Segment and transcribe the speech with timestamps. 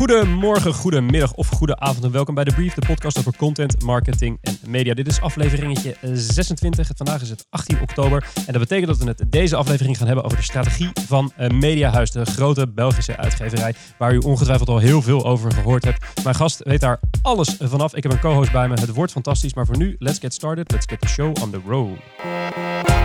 [0.00, 4.38] Goedemorgen, goedemiddag of goede avond en welkom bij de Brief, de podcast over content, marketing
[4.40, 4.94] en media.
[4.94, 6.90] Dit is afleveringetje 26.
[6.96, 10.24] Vandaag is het 18 oktober en dat betekent dat we het deze aflevering gaan hebben
[10.24, 15.02] over de strategie van eh, Mediahuis, de grote Belgische uitgeverij, waar u ongetwijfeld al heel
[15.02, 16.22] veel over gehoord hebt.
[16.22, 17.94] Mijn gast weet daar alles vanaf.
[17.94, 18.74] Ik heb een co-host bij me.
[18.74, 20.70] Het wordt fantastisch, maar voor nu, let's get started.
[20.70, 22.99] Let's get the show on the road.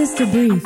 [0.00, 0.62] Is the brief.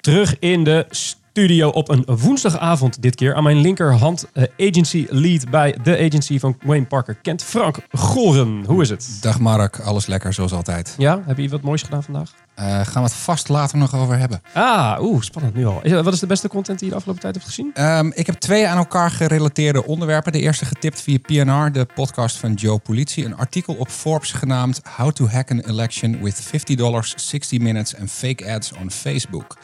[0.00, 3.34] Terug in de studio op een woensdagavond dit keer.
[3.34, 7.42] Aan mijn linkerhand eh, agency lead bij de agency van Wayne Parker Kent.
[7.44, 9.18] Frank Goren, hoe is het?
[9.20, 10.94] Dag Mark, alles lekker zoals altijd.
[10.98, 12.32] Ja, heb je wat moois gedaan vandaag?
[12.58, 14.42] Eh, gaan we het vast later nog over hebben.
[14.52, 16.02] Ah, oeh, spannend nu al.
[16.02, 17.70] Wat is de beste content die je de afgelopen tijd hebt gezien?
[17.74, 20.32] Ehm, ik heb twee aan elkaar gerelateerde onderwerpen.
[20.32, 23.24] De eerste getipt via PNR, de podcast van Joe Politie.
[23.24, 28.10] Een artikel op Forbes genaamd How to Hack an Election with $50, 60 Minutes and
[28.10, 29.56] Fake Ads on Facebook.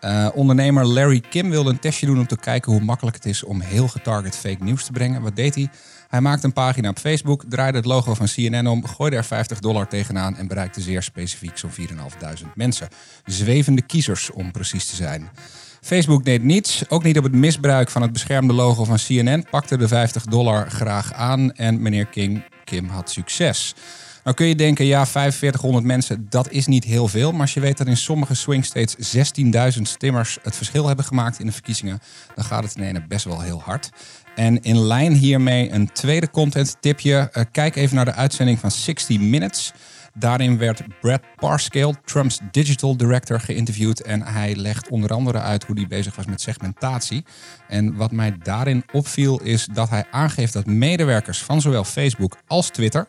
[0.00, 3.44] Eh, ondernemer Larry Kim wilde een testje doen om te kijken hoe makkelijk het is
[3.44, 5.22] om heel getarget fake nieuws te brengen.
[5.22, 5.68] Wat deed hij?
[6.08, 9.58] Hij maakte een pagina op Facebook, draaide het logo van CNN om, gooide er 50
[9.58, 12.88] dollar tegenaan en bereikte zeer specifiek zo'n 4.500 mensen.
[13.24, 15.30] Zwevende kiezers om precies te zijn.
[15.80, 19.76] Facebook deed niets, ook niet op het misbruik van het beschermde logo van CNN, pakte
[19.76, 23.74] de 50 dollar graag aan en meneer King, Kim had succes.
[24.24, 27.32] Nou kun je denken, ja, 4500 mensen, dat is niet heel veel.
[27.32, 29.16] Maar als je weet dat in sommige swing states
[29.76, 32.00] 16.000 stimmers het verschil hebben gemaakt in de verkiezingen,
[32.34, 33.90] dan gaat het in ene best wel heel hard.
[34.36, 37.28] En in lijn hiermee een tweede content tipje.
[37.32, 39.72] Eh, kijk even naar de uitzending van 60 Minutes.
[40.14, 44.02] Daarin werd Brad Parscale, Trumps digital director, geïnterviewd.
[44.02, 47.24] En hij legt onder andere uit hoe hij bezig was met segmentatie.
[47.68, 52.68] En wat mij daarin opviel is dat hij aangeeft dat medewerkers van zowel Facebook als
[52.68, 53.08] Twitter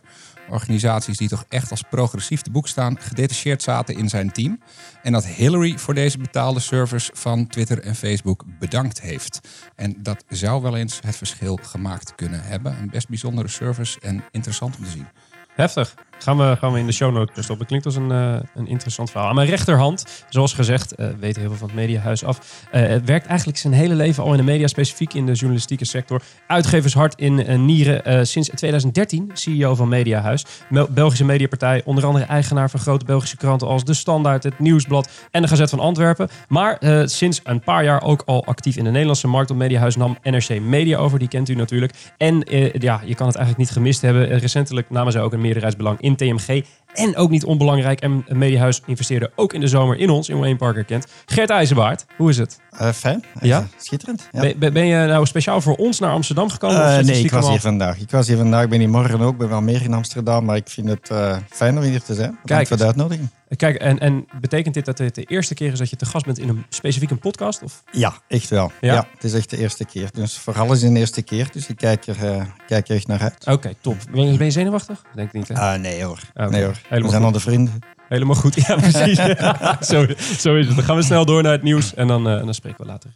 [0.50, 4.60] organisaties die toch echt als progressief te boek staan, gedetacheerd zaten in zijn team.
[5.04, 9.40] En dat Hillary voor deze betaalde service van Twitter en Facebook bedankt heeft.
[9.76, 12.78] En dat zou wel eens het verschil gemaakt kunnen hebben.
[12.80, 15.08] Een best bijzondere service en interessant om te zien.
[15.56, 15.94] Heftig.
[16.20, 17.66] Gaan we, gaan we in de show notes stoppen.
[17.66, 19.30] Klinkt als een, eh, een interessant verhaal.
[19.30, 22.66] Aan mijn rechterhand, zoals gezegd, eh weet heel veel van het mediahuis af.
[22.72, 26.22] eh, werkt eigenlijk zijn hele leven al in de media, specifiek in de journalistieke sector.
[26.48, 28.28] Uitgevershart in Nieren.
[28.28, 30.46] sinds 2013 CEO van Mediahuis.
[30.90, 31.82] Belgische mediapartij.
[31.86, 35.70] Onder andere eigenaar van grote Belgische kranten als De Standaard, Het Nieuwsblad en de Gazet
[35.70, 36.30] van Antwerpen.
[36.48, 39.52] Maar sinds een paar jaar ook al actief in de Nederlandse markt.
[39.52, 41.20] Op Mediahuis nam NRC Media over.
[41.20, 41.94] Die kent u natuurlijk.
[42.18, 42.44] En
[42.80, 44.40] ja, je kan het eigenlijk niet gemist hebben.
[44.40, 46.66] Recentelijk namen zij ook een meerderheidsbelang in TMG.
[46.98, 50.56] En ook niet onbelangrijk, en Mediahuis investeerde ook in de zomer in ons, in Wayne
[50.56, 51.08] Parker kent.
[51.26, 52.60] Gert IJzerbaard, hoe is het?
[52.72, 53.24] Eh, fijn.
[53.42, 53.68] Ja?
[53.78, 54.30] Schitterend.
[54.32, 54.54] Ja.
[54.58, 56.98] Ben, ben- je nou speciaal voor ons naar Amsterdam gekomen?
[56.98, 58.00] Eh, nee, ik was hier vandaag.
[58.00, 58.64] Ik was hier vandaag.
[58.64, 59.32] Ik ben hier morgen ook.
[59.32, 60.46] Ik ben wel meer in Amsterdam.
[60.46, 62.38] Maar ik vind het eh, fijn om hier te zijn.
[62.42, 63.30] Bedankt voor de uitnodiging.
[63.56, 66.26] Kijk, en, en betekent dit dat het de eerste keer is dat je te gast
[66.26, 67.64] bent in een specifiek een podcast?
[67.64, 67.84] Of?
[67.92, 68.72] Ja, echt wel.
[68.82, 68.94] Ja?
[68.94, 69.08] Ja?
[69.14, 70.10] het is echt de eerste keer.
[70.14, 71.50] Dus voor alles is de eerste keer.
[71.52, 73.46] Dus ik kijk er, eh, kijk er echt naar uit.
[73.48, 73.98] Oké, top.
[74.12, 75.04] Ben je, ben je zenuwachtig?
[75.16, 75.54] Denk ik niet, hè?
[75.54, 76.20] Ah, nee hoor.
[76.50, 76.82] Nee hoor.
[76.90, 77.80] Helemaal We zijn al de vrienden.
[78.10, 78.56] Helemaal goed.
[78.56, 79.18] Ja, precies.
[79.92, 80.06] zo,
[80.38, 80.76] zo is het.
[80.76, 82.86] Dan gaan we snel door naar het nieuws en dan, eh, en dan spreken we
[82.86, 83.12] later.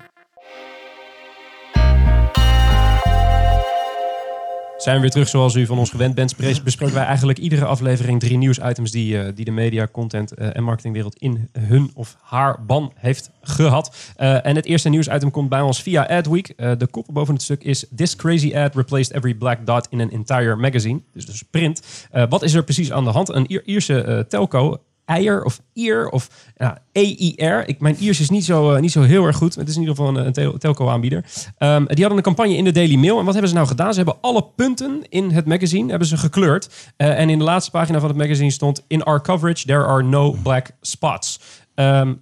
[4.81, 6.30] Zijn we weer terug zoals u van ons gewend bent.
[6.30, 10.56] Spre- Bespreken wij eigenlijk iedere aflevering drie nieuwsitems die, eh, die de media, content eh,
[10.56, 13.96] en marketingwereld in hun of haar ban heeft gehad.
[14.16, 16.53] Eh, en het eerste nieuwsitem komt bij ons via Adweek.
[16.58, 20.12] De kop boven het stuk is This crazy ad replaced every black dot in an
[20.12, 21.02] entire magazine.
[21.14, 21.81] Dus dus print.
[22.30, 23.30] Wat is er precies aan de hand?
[23.30, 27.67] Een Ier- Ierse telco Eier of Ier of ja, EIR.
[27.67, 29.55] Ik, mijn Iers is niet zo, eh, niet zo heel erg goed.
[29.55, 31.25] Het is in ieder geval een, een tel- telco-aanbieder.
[31.57, 33.19] Ehm, die hadden een campagne in de Daily Mail.
[33.19, 33.91] En wat hebben ze nou gedaan?
[33.91, 36.69] Ze hebben alle punten in het magazine hebben ze gekleurd.
[36.97, 38.83] Eh, en in de laatste pagina van het magazine stond...
[38.88, 41.39] In our coverage, there are no black spots.
[41.75, 42.13] Ehm,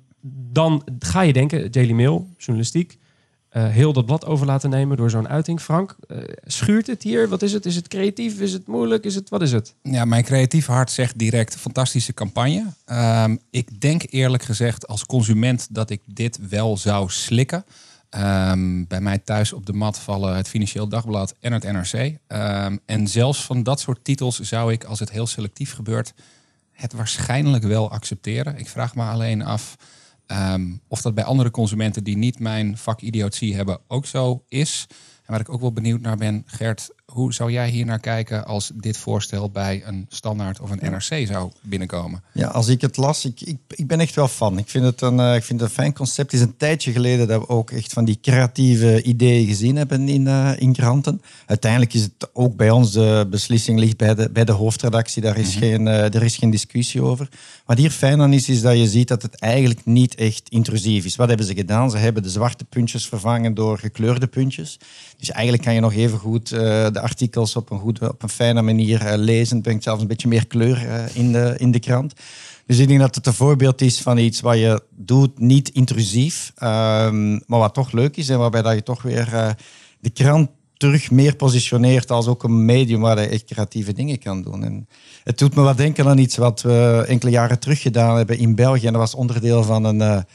[0.51, 2.97] dan ga je denken, Daily Mail, journalistiek...
[3.50, 5.62] eh, heel dat blad over laten nemen door zo'n uiting.
[5.62, 7.30] Frank, eh, schuurt het hier?
[7.30, 7.66] Wat is het?
[7.66, 8.40] Is het creatief?
[8.40, 9.04] Is het moeilijk?
[9.04, 9.76] Is het, wat is het?
[9.82, 12.66] Ja, mijn creatief hart zegt direct fantastische campagne.
[12.86, 17.66] Ehm, ik denk eerlijk gezegd als consument dat ik dit wel zou slikken.
[18.10, 22.18] Ehm, bij mij thuis op de mat vallen het Financieel Dagblad en het NRC.
[22.28, 26.13] Ehm, en zelfs van dat soort titels zou ik, als het heel selectief gebeurt,
[26.72, 28.57] het waarschijnlijk wel accepteren.
[28.57, 29.75] Ik vraag me alleen af
[30.30, 34.86] ehm, of dat bij andere consumenten die niet mijn vak idiotie hebben ook zo is.
[34.90, 38.45] En waar ik ook wel benieuwd naar ben, Gert, hoe zou jij hier naar kijken
[38.45, 42.23] als dit voorstel bij een standaard of een NRC zou binnenkomen?
[42.33, 44.57] Ja, als ik het las, ik, ik, ik ben echt wel fan.
[44.57, 46.31] Ik vind het een, eh, ik vind het een fijn concept.
[46.31, 50.09] Het is een tijdje geleden dat we ook echt van die creatieve ideeën gezien hebben
[50.09, 51.21] in, eh, in kranten.
[51.45, 55.21] Uiteindelijk is het ook bij ons, de beslissing ligt bij de, bij de hoofdredactie.
[55.21, 57.29] Daar is, geen, eh, er is geen discussie over.
[57.65, 61.06] Wat hier fijn aan is, is dat je ziet dat het eigenlijk niet echt intrusief
[61.06, 61.15] is.
[61.15, 61.91] Wat hebben ze gedaan?
[61.91, 64.79] Ze hebben de zwarte puntjes vervangen door gekleurde puntjes.
[65.17, 66.51] Dus eigenlijk kan je nog even goed
[67.00, 69.62] artikels op een, goed, op een fijne manier uh, lezen.
[69.62, 72.13] Brengt zelfs een beetje meer kleur uh, in, de, in de krant.
[72.66, 76.51] Dus ik denk dat het een voorbeeld is van iets wat je doet, niet intrusief,
[76.63, 79.50] um, maar wat toch leuk is en waarbij dat je toch weer uh,
[80.00, 84.42] de krant terug meer positioneert als ook een medium waar je echt creatieve dingen kan
[84.42, 84.63] doen.
[84.63, 84.88] En
[85.24, 88.56] het doet me wat denken aan iets wat we enkele jaren terug gedaan hebben in
[88.56, 88.86] België.
[88.86, 90.25] En dat was onderdeel van een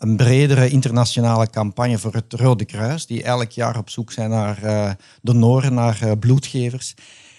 [0.00, 4.64] een bredere internationale campagne voor het Rode Kruis, die elk jaar op zoek zijn naar
[4.64, 4.90] uh,
[5.22, 6.94] donoren, naar uh, bloedgevers.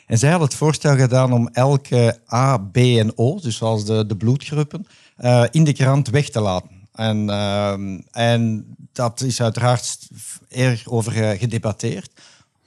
[0.08, 4.06] En zij hadden het voorstel gedaan om elke A, B en O, dus zoals de,
[4.06, 4.88] de bloedgroepen,
[5.20, 6.70] uh, in de krant weg te laten.
[6.94, 7.30] En,
[8.12, 10.08] en dat is uiteraard
[10.50, 12.12] erg over gedebatteerd.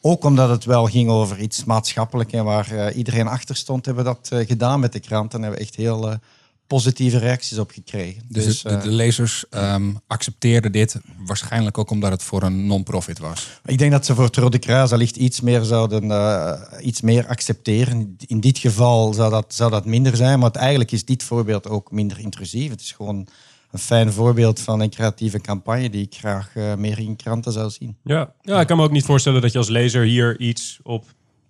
[0.01, 4.11] Ook omdat het wel ging over iets maatschappelijk en waar iedereen achter stond, hebben we
[4.11, 5.35] dat gedaan met de krant.
[5.35, 6.19] En hebben we echt heel
[6.75, 8.23] positieve reacties op gekregen.
[8.29, 13.19] Dus, dus de, de, lezers um, accepteerden dit waarschijnlijk ook omdat het voor een non-profit
[13.19, 13.61] was.
[13.65, 17.27] Ik denk dat ze voor het Rode Kruis allicht iets meer zouden uh, iets meer
[17.27, 18.17] accepteren.
[18.27, 21.91] In dit geval zou dat, zou dat minder zijn, maar eigenlijk is dit voorbeeld ook
[21.91, 22.71] minder intrusief.
[22.71, 23.27] Het is gewoon
[23.71, 27.71] een fijn voorbeeld van een creatieve campagne die ik graag uh, meer in kranten zou
[27.71, 27.97] zien.
[28.05, 28.33] Ja.
[28.43, 31.05] ja, ik kan me ook niet voorstellen dat je als lezer hier iets op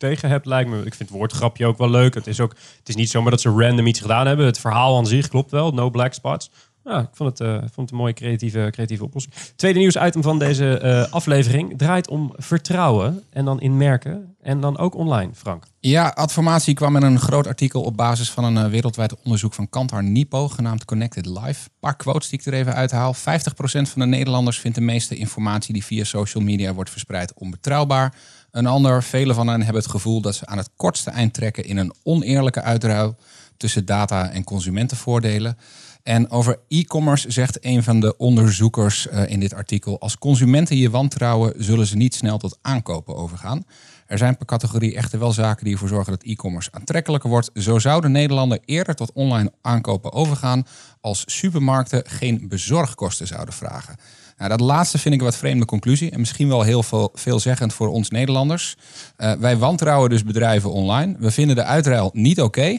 [0.08, 0.76] tegen hebt, lijkt me.
[0.76, 2.14] Ik vind het woordgrapje ook wel leuk.
[2.14, 4.46] Het is, ook, het is niet zomaar dat ze random iets gedaan hebben.
[4.46, 5.70] Het verhaal aan zich klopt wel.
[5.72, 6.50] No black spots.
[6.84, 9.34] Ja, ik vond het, uh, vond het een mooie creatieve, creatieve oplossing.
[9.56, 13.22] Tweede nieuwsitem van deze uh, aflevering draait om vertrouwen.
[13.30, 14.36] En dan in merken.
[14.42, 15.64] En dan ook online, Frank.
[15.80, 19.68] Ja, Adformatie kwam met een groot artikel op basis van een uh, wereldwijd onderzoek van
[19.68, 21.64] Kantar Nipo, genaamd Connected Life.
[21.64, 23.14] Een paar quotes die ik er even uithaal.
[23.14, 23.18] 50%
[23.62, 28.14] van de Nederlanders vindt de meeste informatie die via social media wordt verspreid onbetrouwbaar.
[28.50, 31.64] Een ander, vele van hen hebben het gevoel dat ze aan het kortste eind trekken
[31.64, 33.16] in een oneerlijke uitruil
[33.56, 35.56] tussen data en consumentenvoordelen.
[36.04, 40.90] En over e-commerce zegt een van de onderzoekers uh, in dit artikel: als consumenten je
[40.90, 43.64] wantrouwen, zullen ze niet snel tot aankopen overgaan.
[44.06, 47.50] Er zijn per categorie echter wel zaken die ervoor zorgen dat e-commerce aantrekkelijker wordt.
[47.54, 50.66] Zo zouden Nederlanders eerder tot online aankopen overgaan
[51.00, 53.96] als supermarkten geen bezorgkosten zouden vragen.
[54.36, 57.74] Nou, dat laatste vind ik een wat vreemde conclusie en misschien wel heel veel, veelzeggend
[57.74, 58.76] voor ons Nederlanders.
[59.18, 61.16] Uh, wij wantrouwen dus bedrijven online.
[61.18, 62.78] We vinden de uitruil niet oké,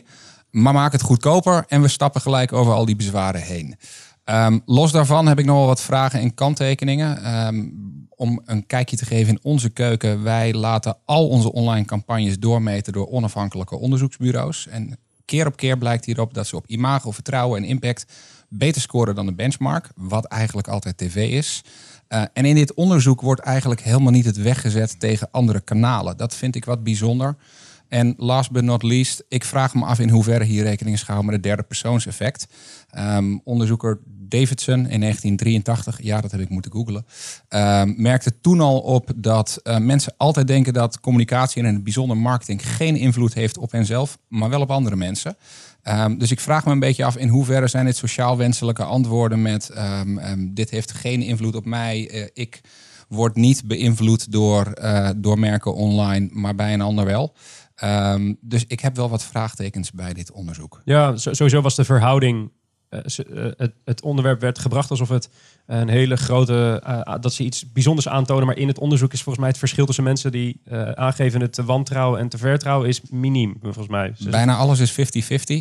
[0.55, 3.75] maar maken het goedkoper en we stappen gelijk over al die bezwaren heen.
[4.25, 7.45] Um, los daarvan heb ik nog wel wat vragen en kanttekeningen.
[7.47, 7.73] Um,
[8.15, 10.23] om een kijkje te geven in onze keuken.
[10.23, 14.67] Wij laten al onze online campagnes doormeten door onafhankelijke onderzoeksbureaus.
[14.67, 18.05] En keer op keer blijkt hierop dat ze op imago, vertrouwen en impact
[18.49, 21.63] beter scoren dan de benchmark, wat eigenlijk altijd tv is.
[22.09, 26.17] Uh, en in dit onderzoek wordt eigenlijk helemaal niet het weggezet tegen andere kanalen.
[26.17, 27.35] Dat vind ik wat bijzonder.
[27.87, 31.25] En last but not least, ik vraag me af in hoeverre hier rekening is gehouden
[31.25, 32.47] met het derde persoonseffect.
[32.97, 37.05] Um, onderzoeker Davidson in 1983, ja dat heb ik moeten googlen,
[37.49, 41.83] um, merkte toen al op dat uh, mensen altijd denken dat communicatie en in het
[41.83, 45.37] bijzonder marketing geen invloed heeft op henzelf, maar wel op andere mensen.
[45.83, 49.41] Um, dus ik vraag me een beetje af in hoeverre zijn dit sociaal wenselijke antwoorden
[49.41, 49.71] met
[50.39, 52.61] dit heeft geen invloed op mij, uh, ik
[53.07, 57.33] word niet beïnvloed door, uh, door merken online, maar bij een ander wel.
[57.83, 60.81] Um, dus ik heb wel wat vraagtekens bij dit onderzoek.
[60.85, 62.51] Ja, sowieso was de verhouding.
[62.89, 62.99] Uh,
[63.57, 65.29] het, het, onderwerp werd gebracht alsof het
[65.65, 66.83] een hele grote.
[66.87, 68.45] Uh, dat ze iets bijzonders aantonen.
[68.45, 71.53] Maar in het onderzoek is volgens mij het verschil tussen mensen die uh, aangeven het
[71.53, 73.57] te wantrouwen en te vertrouwen is miniem.
[73.61, 74.13] Volgens mij.
[74.17, 74.95] Dus Bijna alles is 50-50.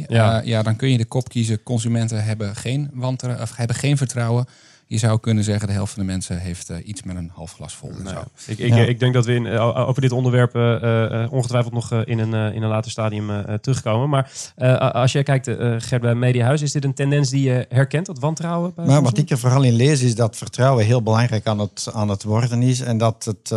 [0.07, 0.41] Ja.
[0.45, 1.63] ja, dan kun je de kop kiezen.
[1.63, 4.47] Consumenten hebben geen, wantrouwen, of hebben geen vertrouwen
[4.95, 7.53] je zou kunnen zeggen, de helft van de mensen heeft uh, iets met een half
[7.53, 7.93] glas vol.
[8.03, 8.77] Nou, ik, ik, ja.
[8.77, 12.63] ik, denk dat we in, uh, over dit onderwerp uh, ongetwijfeld nog in, een, in
[12.63, 14.09] een later stadium terugkomen.
[14.09, 14.31] Maar
[14.93, 18.73] als jij kijkt, Gert, bij Mediahuis, is dit een tendens die je herkent, dat wantrouwen?
[18.75, 21.89] Bij maar wat ik er vooral in lees, is dat vertrouwen heel belangrijk aan het,
[21.93, 22.81] aan het worden is.
[22.81, 23.51] En dat het...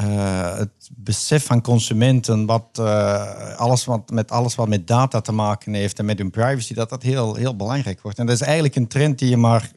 [0.00, 5.32] Uh, het besef van consumenten, wat, uh, alles wat, met alles wat met data te
[5.32, 8.18] maken heeft en met hun privacy, dat dat heel, heel belangrijk wordt.
[8.18, 9.70] En dat is eigenlijk een trend die je maar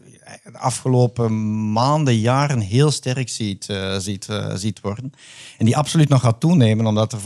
[0.43, 5.13] de afgelopen maanden, jaren heel sterk ziet, uh, ziet, uh, ziet worden.
[5.57, 7.19] En die absoluut nog gaat toenemen, omdat er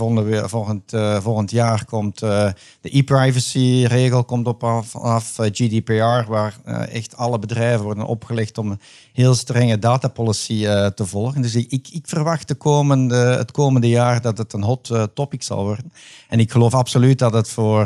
[0.46, 7.84] volgend, uh, volgend jaar komt de e-privacy-regel komt op af, GDPR, waar echt alle bedrijven
[7.84, 8.80] worden opgelegd om
[9.14, 10.64] heel strenge datapolicy
[10.96, 11.42] te volgen.
[11.42, 15.64] Dus ik, ik verwacht de komende, het komende jaar dat het een hot topic zal
[15.64, 15.94] worden.
[16.30, 17.86] En ik geloof absoluut dat het voor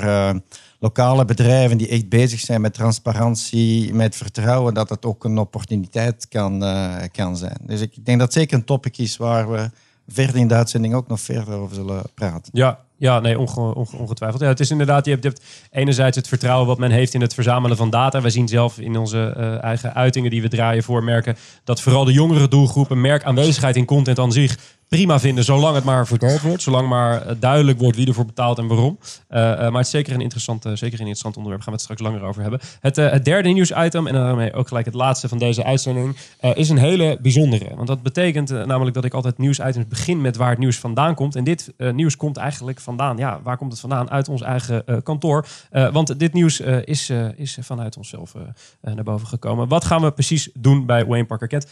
[0.79, 6.27] lokale bedrijven die echt bezig zijn met transparantie, met vertrouwen, dat het ook een opportuniteit
[6.27, 7.57] kan, uh, kan zijn.
[7.61, 9.69] Dus ik denk dat het zeker een topic is waar we
[10.07, 12.51] verder in de uitzending ook nog verder over zullen praten.
[12.53, 14.41] Ja, ja, nee, onge, onge, ongetwijfeld.
[14.41, 17.21] Ja, het is inderdaad, je hebt, je hebt, enerzijds het vertrouwen wat men heeft in
[17.21, 18.21] het verzamelen van data.
[18.21, 22.05] Wij zien zelf in onze uh, eigen uitingen die we draaien voor merken dat vooral
[22.05, 24.57] de jongere doelgroepen merkaanwezigheid in content aan zich
[24.87, 26.61] prima vinden, zolang het maar verteld wordt.
[26.61, 28.97] Zolang maar eh, duidelijk wordt wie ervoor betaalt en waarom.
[29.29, 31.63] Uh, uh, maar het is zeker een, interessant, zeker een interessant onderwerp.
[31.63, 32.59] Gaan we het straks langer over hebben.
[32.79, 36.17] Het, derde nieuwsitem, en daarmee ook gelijk het laatste van deze uitzending,
[36.53, 37.75] is een hele bijzondere.
[37.75, 41.35] Want dat betekent namelijk dat ik altijd nieuwsitems begin met waar het nieuws vandaan komt.
[41.35, 43.17] En dit nieuws komt eigenlijk vandaan.
[43.17, 44.09] Ja, waar komt het vandaan?
[44.09, 45.45] Uit ons eigen kantoor.
[45.71, 48.33] want dit nieuws is, is vanuit onszelf
[48.81, 49.67] naar boven gekomen.
[49.67, 51.67] Wat gaan we precies doen bij Wayne Parker Kent?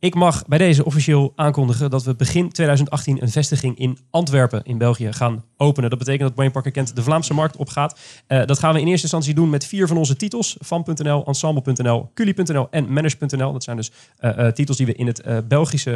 [0.00, 4.78] Ik mag bij deze officieel aankondigen dat we begin 2018 een vestiging in Antwerpen in
[4.78, 5.90] België gaan openen.
[5.90, 7.98] Dat betekent dat Wayne Parker Kent de Vlaamse markt opgaat.
[8.28, 10.56] Uh, dat gaan we in eerste instantie doen met vier van onze titels.
[10.60, 13.52] Van.nl, Ensemble.nl, Culi.nl en Manage.nl.
[13.52, 13.90] Dat zijn dus
[14.20, 15.90] uh, uh, titels die we in, het, Belgische,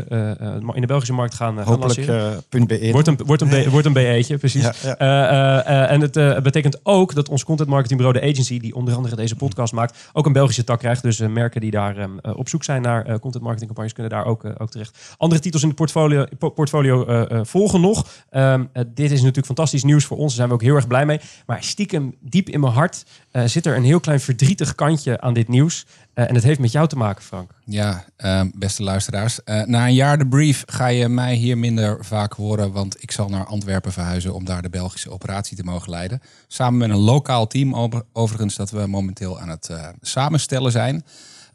[0.74, 2.42] in de Belgische markt gaan, gaan lanceren.
[2.48, 2.88] .be.
[2.92, 4.62] Wordt een, wordt een, wordt een BE'tje, precies.
[4.82, 5.88] Ja, ja.
[5.88, 9.72] en het betekent ook dat ons content marketingbureau, de agency, die onder andere deze podcast
[9.72, 11.02] maakt, ook een Belgische tak krijgt.
[11.02, 14.44] Dus merken die daar um, op zoek zijn naar content marketing campagnes kunnen daar ook,
[14.58, 15.14] ook terecht.
[15.16, 18.06] Andere titels in het portfolio, portfolio volgen nog.
[18.30, 20.26] Um, dit is natuurlijk fantastisch nieuws voor ons.
[20.26, 21.20] Daar zijn we ook heel erg blij mee.
[21.46, 25.34] Maar stiekem, diep in mijn hart, uh, zit er een heel klein verdrietig kantje aan
[25.34, 25.86] dit nieuws.
[26.14, 27.50] Uh, en het heeft met jou te maken, Frank.
[27.64, 29.40] Ja, uh, beste luisteraars.
[29.44, 32.72] na een jaar de brief ga je mij hier minder vaak horen.
[32.72, 36.20] Want ik zal naar Antwerpen verhuizen om daar de Belgische operatie te mogen leiden.
[36.48, 39.70] Samen met een lokaal team, over, overigens, dat we momenteel aan het
[40.00, 41.04] samenstellen zijn.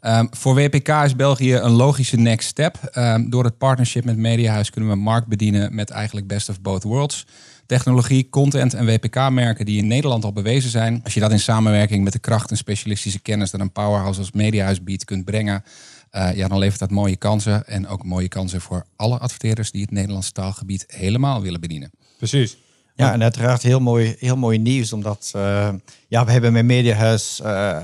[0.00, 2.90] Um, voor WPK is België een logische next step.
[2.94, 6.82] Um, door het partnership met Mediahuis kunnen we markt bedienen met eigenlijk best of both
[6.82, 7.26] worlds
[7.70, 11.00] technologie, content en WPK-merken die in Nederland al bewezen zijn.
[11.04, 14.32] Als je dat in samenwerking met de kracht en specialistische kennis dat een powerhouse als
[14.32, 15.64] Mediahuis biedt kunt brengen,
[16.12, 17.66] uh, ja, dan levert dat mooie kansen.
[17.66, 21.90] En ook mooie kansen voor alle adverteerders die het Nederlandse taalgebied helemaal willen bedienen.
[22.18, 22.56] Precies.
[22.94, 25.68] Ja, en uiteraard heel mooi, heel mooi nieuws, omdat uh,
[26.08, 27.76] ja, we hebben met Mediahuis uh,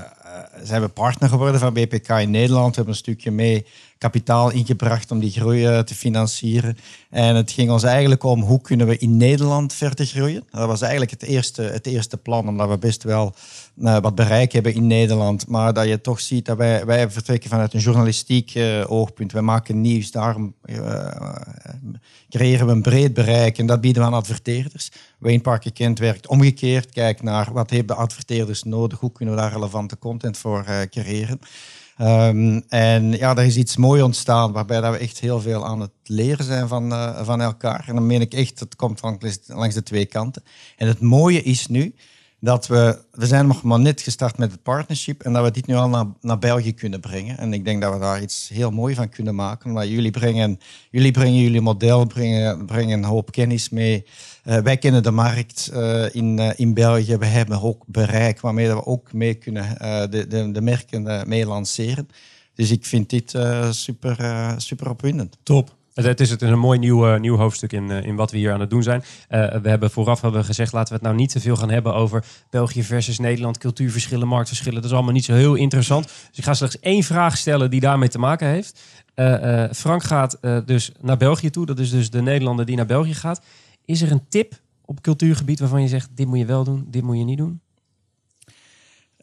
[0.63, 2.69] zijn we partner geworden van BPK in Nederland.
[2.69, 3.65] We hebben een stukje mee
[3.97, 6.77] kapitaal ingebracht om die groei te financieren.
[7.09, 10.43] En het ging ons eigenlijk om hoe kunnen we in Nederland verder groeien.
[10.51, 13.33] Dat was eigenlijk het eerste, het eerste plan, omdat we best wel
[13.77, 15.47] uh, wat bereik hebben in Nederland.
[15.47, 19.31] Maar dat je toch ziet dat wij, wij vertrekken vanuit een journalistiek uh, oogpunt.
[19.31, 20.55] Wij maken nieuws, daarom
[22.29, 24.91] creëren we een breed bereik en dat bieden we aan adverteerders.
[25.17, 26.89] Wayne Parker Kent werkt omgekeerd.
[26.89, 30.46] Kijk naar wat hebben de adverteerders nodig, hoe kunnen we daar relevante content voor
[30.89, 31.39] creëren.
[32.01, 35.79] Um, en ja, er is iets moois ontstaan waarbij dat we echt heel veel aan
[35.79, 37.83] het leren zijn van, uh, van elkaar.
[37.87, 39.01] En dan meen ik echt, het komt
[39.47, 40.43] langs de twee kanten.
[40.77, 41.95] En het mooie is nu
[42.39, 45.67] dat we, we zijn nog maar net gestart met het partnership en dat we dit
[45.67, 47.37] nu al naar, naar België kunnen brengen.
[47.37, 49.69] En ik denk dat we daar iets heel moois van kunnen maken.
[49.69, 50.59] Omdat jullie brengen
[50.91, 54.05] jullie, brengen jullie model, brengen, brengen een hoop kennis mee.
[54.47, 57.17] Uh, wij kennen de markt uh, in, uh, in België.
[57.17, 59.77] We hebben ook bereik waarmee we ook mee kunnen
[60.09, 62.09] de, de, de merken mee lanceren.
[62.55, 63.37] Dus ik vind dit
[63.69, 64.17] super,
[64.57, 65.37] super opwindend.
[65.43, 65.75] Top.
[65.93, 68.69] Het is, het een mooi nieuw, nieuw hoofdstuk in, in wat we hier aan het
[68.69, 69.03] doen zijn.
[69.29, 72.23] We hebben vooraf hebben gezegd, laten we het nou niet te veel gaan hebben over
[72.49, 74.81] België versus Nederland, cultuurverschillen, marktverschillen.
[74.81, 76.03] Dat is allemaal niet zo heel interessant.
[76.03, 78.81] Dus ik ga slechts één vraag stellen die daarmee te maken heeft.
[79.77, 81.65] Frank gaat dus naar België toe.
[81.65, 83.41] Dat is dus de Nederlander die naar België gaat.
[83.87, 87.03] Is er een tip op cultuurgebied waarvan je zegt, dit moet je wel doen, dit
[87.03, 87.61] moet je niet doen?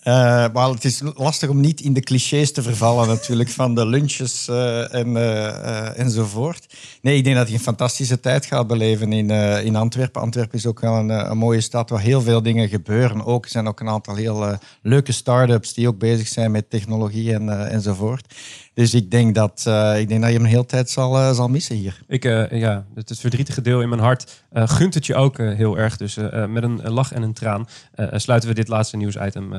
[0.04, 3.86] Uh, maar het is lastig om niet in de clichés te vervallen natuurlijk van de
[3.86, 6.74] lunches uh, en, uh, enzovoort.
[7.02, 9.30] Nee, ik denk dat je een fantastische tijd gaat beleven in,
[9.64, 10.20] in Antwerpen.
[10.20, 13.24] Antwerpen is ook wel een, een, mooie stad waar heel veel dingen gebeuren.
[13.24, 17.32] Ook er zijn ook een aantal heel leuke start-ups die ook bezig zijn met technologie
[17.32, 18.34] en, enzovoort.
[18.74, 19.58] Dus ik denk dat,
[19.96, 22.02] ik denk dat je hem een hele tijd zal, zal missen hier.
[22.08, 25.96] Ik, ja, het, het, verdrietige deel in mijn hart gunt het je ook heel erg.
[25.96, 26.16] Dus
[26.48, 27.68] met een, lach en een traan
[28.12, 29.52] sluiten we dit laatste nieuwsitem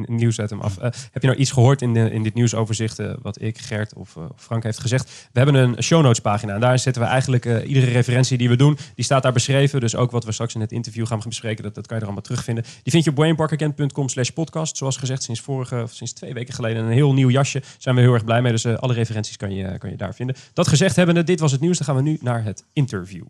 [0.00, 0.76] n- nieuwsitem af.
[0.78, 4.16] Eh, heb je nou iets gehoord in, de, in dit nieuwsoverzicht wat ik, Gert of
[4.16, 5.28] eh, Frank heeft gezegd?
[5.32, 8.48] We hebben een show notes pagina en daarin zetten we eigenlijk eh, iedere referentie die
[8.48, 9.80] we doen, die staat daar beschreven.
[9.80, 12.08] Dus ook wat we straks in het interview gaan bespreken, dat, dat kan je er
[12.08, 12.64] allemaal terugvinden.
[12.82, 14.76] Die vind je op brainparkagent.com slash podcast.
[14.76, 17.62] Zoals gezegd, sinds vorige, of sinds twee weken geleden een heel nieuw jasje.
[17.78, 20.36] Zijn we heel erg blij mee, dus alle referenties kan je, kan je daar vinden.
[20.52, 21.76] Dat gezegd hebbende, dit was het nieuws.
[21.78, 23.24] Dan gaan we nu naar het interview.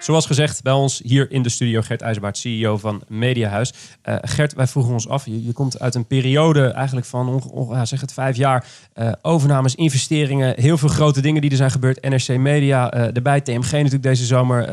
[0.00, 3.72] Zoals gezegd, bij ons hier in de studio Gert IJzerbaard, CEO van Mediahuis.
[4.02, 7.86] Eh, Gert, wij vroegen ons af, je, je komt uit een periode eigenlijk van onge-
[7.86, 8.66] zeg het vijf jaar.
[8.92, 12.02] eh, overnames, investeringen, heel veel grote dingen die er zijn gebeurd.
[12.08, 14.66] NRC Media, eh erbij TMG natuurlijk deze zomer.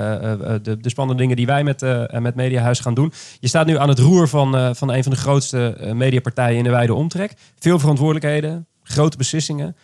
[0.63, 1.81] de, de spannende dingen die wij met,
[2.21, 3.13] met Mediahuis gaan doen.
[3.39, 6.69] Je staat nu aan het roer van, van een van de grootste mediapartijen in de
[6.69, 7.33] wijde omtrek.
[7.59, 9.75] Veel verantwoordelijkheden, grote beslissingen.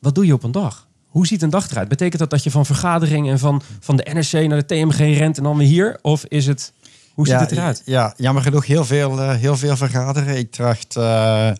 [0.00, 0.85] Wat doe je op een dag?
[1.16, 1.88] Hoe ziet een dag eruit?
[1.88, 5.36] Betekent dat dat je van vergadering en van, van de NRC naar de TMG rent
[5.36, 5.98] en dan weer hier?
[6.02, 6.72] Of is het,
[7.14, 7.82] hoe ziet ja, het eruit?
[7.84, 10.36] Ja, jammer genoeg heel veel, eh, heel veel vergaderen.
[10.36, 11.50] Ik tracht, eh,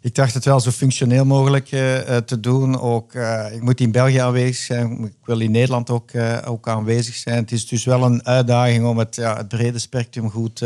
[0.00, 2.80] ik tracht het wel zo functioneel mogelijk eh, te doen.
[2.80, 5.04] Ook, eh, ik moet in België aanwezig zijn.
[5.04, 6.10] Ik wil in Nederland ook,
[6.44, 7.36] ook aanwezig zijn.
[7.36, 10.62] Het is dus wel een uitdaging om het, ja, het brede spectrum goed,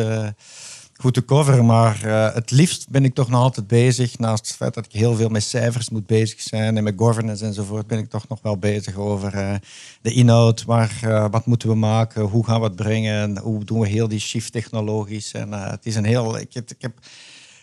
[0.97, 1.67] goed te coveren.
[1.67, 4.19] Maar eh, het liefst ben ik toch nog altijd bezig.
[4.19, 7.45] Naast het feit dat ik heel veel met cijfers moet bezig zijn en met governance
[7.45, 9.55] enzovoort, ben ik toch nog wel bezig over eh,
[10.03, 10.65] de inhoud.
[10.65, 12.23] Waar, eh, wat moeten we maken?
[12.23, 13.39] Hoe gaan we het brengen?
[13.39, 15.33] Hoe doen we heel die shift technologisch?
[15.33, 16.39] En het is een heel.
[16.39, 16.93] Ik, ik heb,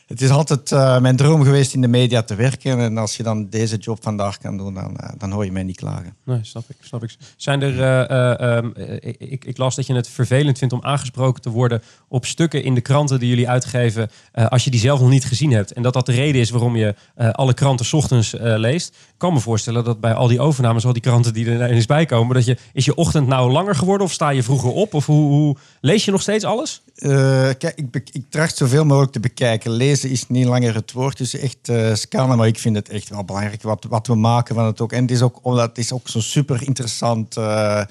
[0.07, 2.79] het is altijd eh, mijn droom geweest in de media te werken.
[2.79, 5.63] En als je dan deze job vandaag kan doen, dan, eh, dan hoor je mij
[5.63, 6.15] niet klagen.
[6.25, 7.15] Nee, snap ik, snap ik.
[7.37, 10.83] Zijn er, eh, eh, ehm, eh, ik, ik, las dat je het vervelend vindt om
[10.83, 14.99] aangesproken te worden op stukken in de kranten die jullie uitgeven, als je die zelf
[14.99, 15.73] nog niet gezien hebt.
[15.73, 16.95] En dat dat de reden is waarom je
[17.31, 18.87] alle kranten 's ochtends leest.
[18.89, 21.85] Ik kan me voorstellen dat bij al die overnames, al die kranten die er eens
[21.85, 24.93] bij komen, dat je, is je ochtend nou langer geworden of sta je vroeger op?
[24.93, 26.81] Of hoe, hoe lees je nog steeds alles?
[26.95, 29.71] Kijk, ik, ik tracht zoveel mogelijk te bekijken.
[29.71, 32.37] Lezen is niet langer het woord, dus echt eh, scannen.
[32.37, 34.91] Maar ik vind het echt wel belangrijk wat, wat we maken van het ook.
[34.91, 37.85] En het is ook, omdat het is ook zo'n super interessant eh, eh,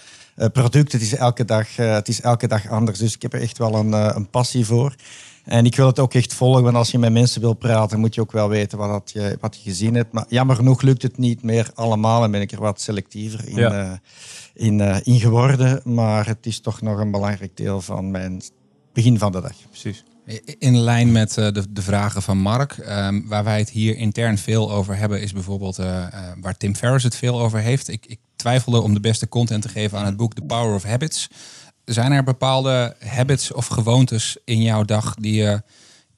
[0.53, 0.93] product.
[0.93, 2.99] Het is, elke dag, het is elke dag anders.
[2.99, 4.95] Dus ik heb er echt wel een, een passie voor.
[5.45, 8.15] En ik wil het ook echt volgen, want als je met mensen wil praten, moet
[8.15, 10.13] je ook wel weten wat, dat je, wat je gezien hebt.
[10.13, 13.57] Maar jammer genoeg lukt het niet meer allemaal en ben ik er wat selectiever in,
[13.57, 14.01] Ja.
[14.55, 15.81] in, in geworden.
[15.85, 18.43] Maar het is toch nog een belangrijk deel van mijn
[18.93, 19.55] begin van de dag.
[19.71, 20.05] Precies.
[20.59, 24.39] In lijn met eh, de, de vragen van Mark, ehm, waar wij het hier intern
[24.39, 27.89] veel over hebben, is bijvoorbeeld eh, eh, waar Tim Ferriss het veel over heeft.
[27.89, 30.83] Ik, ik twijfelde om de beste content te geven aan het boek The Power of
[30.83, 31.29] Habits.
[31.85, 35.63] Zijn er bepaalde habits of gewoontes in jouw dag die je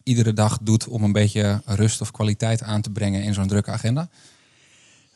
[0.02, 3.70] iedere dag doet om een beetje rust of kwaliteit aan te brengen in zo'n drukke
[3.70, 4.08] agenda?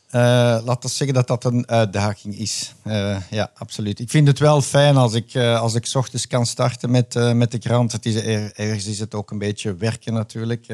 [0.09, 0.21] Eh,
[0.65, 2.73] laat ons zeggen dat dat een uitdaging is.
[2.83, 3.99] Eh, ja, absoluut.
[3.99, 7.51] Ik vind het wel fijn als ik, eh, als ik ochtends kan starten met, met
[7.51, 7.91] de krant.
[7.91, 10.65] Het is, er, ergens is het ook een beetje werken natuurlijk.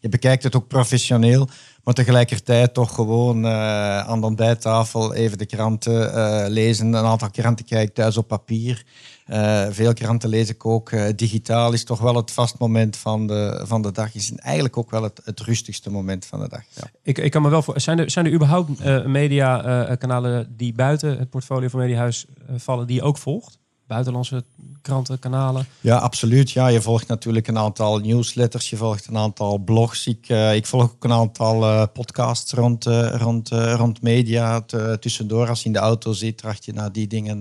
[0.00, 1.48] Je bekijkt het ook professioneel,
[1.86, 6.86] maar tegelijkertijd toch gewoon eh, aan de ontbijttafel even de kranten eh, lezen.
[6.86, 8.84] Een aantal kranten krijg ik thuis op papier.
[9.26, 11.72] Eh, veel kranten lees ik ook digitaal.
[11.72, 14.14] Is toch wel het vast moment van de, van de dag.
[14.14, 16.62] Is eigenlijk ook wel het, het rustigste moment van de dag.
[16.74, 16.90] Ja.
[17.02, 17.80] Ik, ik kan me wel voor.
[17.80, 23.02] Zijn er, zijn er überhaupt media-kanalen die buiten het portfolio van Mediahuis vallen, die je
[23.02, 23.58] ook volgt?
[23.86, 24.44] Buitenlandse
[24.82, 25.66] kranten, kanalen?
[25.80, 26.50] Ja, absoluut.
[26.50, 30.06] Ja, je volgt natuurlijk een aantal newsletters, je volgt een aantal blogs.
[30.06, 34.60] Ik, eh, ik volg ook een aantal eh, podcasts rond, eh, rond, eh, rond media.
[35.00, 37.40] Tussendoor, als je in de auto zit, tracht je naar die dingen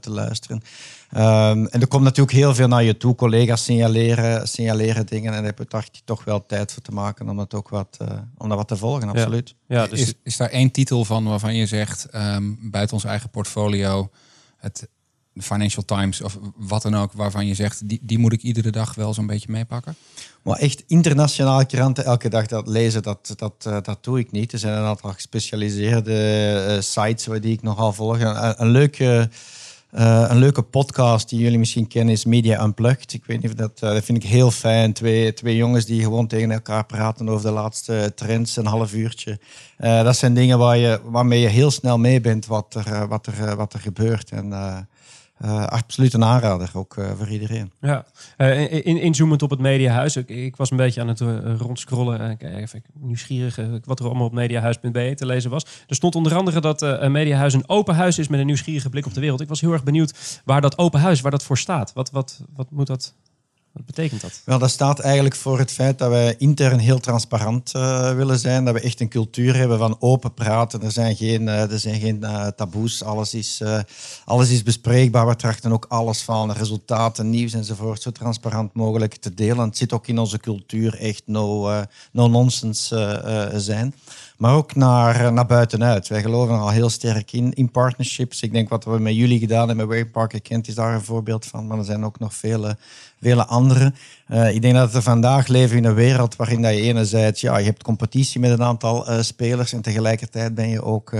[0.00, 0.62] te luisteren.
[1.12, 3.14] Ehm, en er komt natuurlijk heel veel naar je toe.
[3.14, 5.32] Collega's signaleren, signaleren dingen.
[5.32, 8.18] En daar heb je toch wel tijd voor te maken om dat ook wat, eh,
[8.36, 9.54] om dat wat te volgen, absoluut.
[9.66, 13.30] Ja, dus is, is daar één titel van waarvan je zegt, ehm, buiten ons eigen
[13.30, 14.10] portfolio,
[14.56, 14.88] het
[15.40, 18.94] Financial Times of wat dan ook, waarvan je zegt, die, die moet ik iedere dag
[18.94, 19.94] wel zo'n beetje meepakken?
[20.42, 24.52] Maar echt internationale kranten elke dag dat lezen, dat, dat, eh, dat doe ik niet.
[24.52, 26.14] Er zijn een aantal gespecialiseerde
[26.68, 28.18] eh, sites waar die ik nogal volg.
[28.20, 29.30] Een, een leuke...
[29.90, 33.12] eh, een leuke podcast die jullie misschien kennen is Media Unplugged.
[33.12, 34.92] Ik weet niet of dat, dat vind ik heel fijn.
[34.92, 39.40] Twee, twee jongens die gewoon tegen elkaar praten over de laatste trends, een half uurtje.
[39.78, 43.56] Dat zijn dingen waar je, waarmee je heel snel mee bent wat er, wat er,
[43.56, 44.30] wat er gebeurt.
[44.30, 44.88] En
[45.42, 47.72] eh, absoluut een aanrader, ook eh, voor iedereen.
[47.80, 48.04] Ja,
[48.36, 50.16] Eh, in, inzoomend op het Mediahuis.
[50.16, 51.20] Ik, ik was een beetje aan het
[51.60, 52.38] rondscrollen.
[52.38, 55.64] even nieuwsgierig wat er allemaal op mediahuis.be te lezen was.
[55.86, 59.06] Er stond onder andere dat een Mediahuis een open huis is met een nieuwsgierige blik
[59.06, 59.40] op de wereld.
[59.40, 61.92] Ik was heel erg benieuwd waar dat open huis, waar dat voor staat.
[61.92, 63.14] Wat, wat, wat moet dat
[63.72, 64.40] Wat betekent dat?
[64.44, 68.64] Wel, dat staat eigenlijk voor het feit dat wij intern heel transparant uh, willen zijn.
[68.64, 70.82] Dat we echt een cultuur hebben van open praten.
[70.82, 73.02] Er zijn geen, uh, er zijn geen uh, taboes.
[73.02, 73.62] Alles is,
[74.24, 75.26] alles is bespreekbaar.
[75.26, 79.66] We trachten ook alles van resultaten, nieuws enzovoort zo transparant mogelijk te delen.
[79.66, 83.94] Het zit ook in onze cultuur echt no-nonsense no zijn
[84.38, 86.08] maar ook naar, naar buitenuit.
[86.08, 88.42] Wij geloven al heel sterk in, in partnerships.
[88.42, 91.46] Ik denk wat we met jullie gedaan hebben, met Waypark Kent is daar een voorbeeld
[91.46, 92.76] van, maar er zijn ook nog vele,
[93.20, 93.92] vele andere.
[94.28, 97.58] Uh, ik denk dat we vandaag leven in een wereld waarin dat je enerzijds, ja,
[97.58, 101.12] je hebt competitie met een aantal uh, spelers en tegelijkertijd ben je ook...